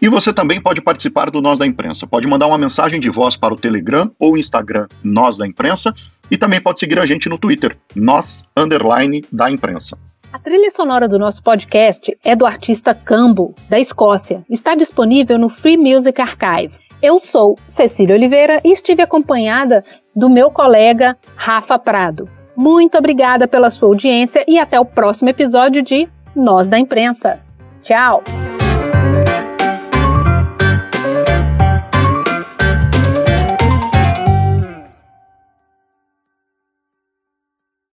[0.00, 2.06] E você também pode participar do Nós da Imprensa.
[2.06, 5.92] Pode mandar uma mensagem de voz para o Telegram ou Instagram Nós da Imprensa
[6.30, 9.98] e também pode seguir a gente no Twitter, Nós Underline da Imprensa.
[10.30, 14.44] A trilha sonora do nosso podcast é do artista Cambo, da Escócia.
[14.50, 16.74] Está disponível no Free Music Archive.
[17.02, 19.82] Eu sou Cecília Oliveira e estive acompanhada
[20.14, 22.28] do meu colega Rafa Prado.
[22.54, 26.06] Muito obrigada pela sua audiência e até o próximo episódio de
[26.36, 27.40] Nós da Imprensa.
[27.82, 28.22] Tchau!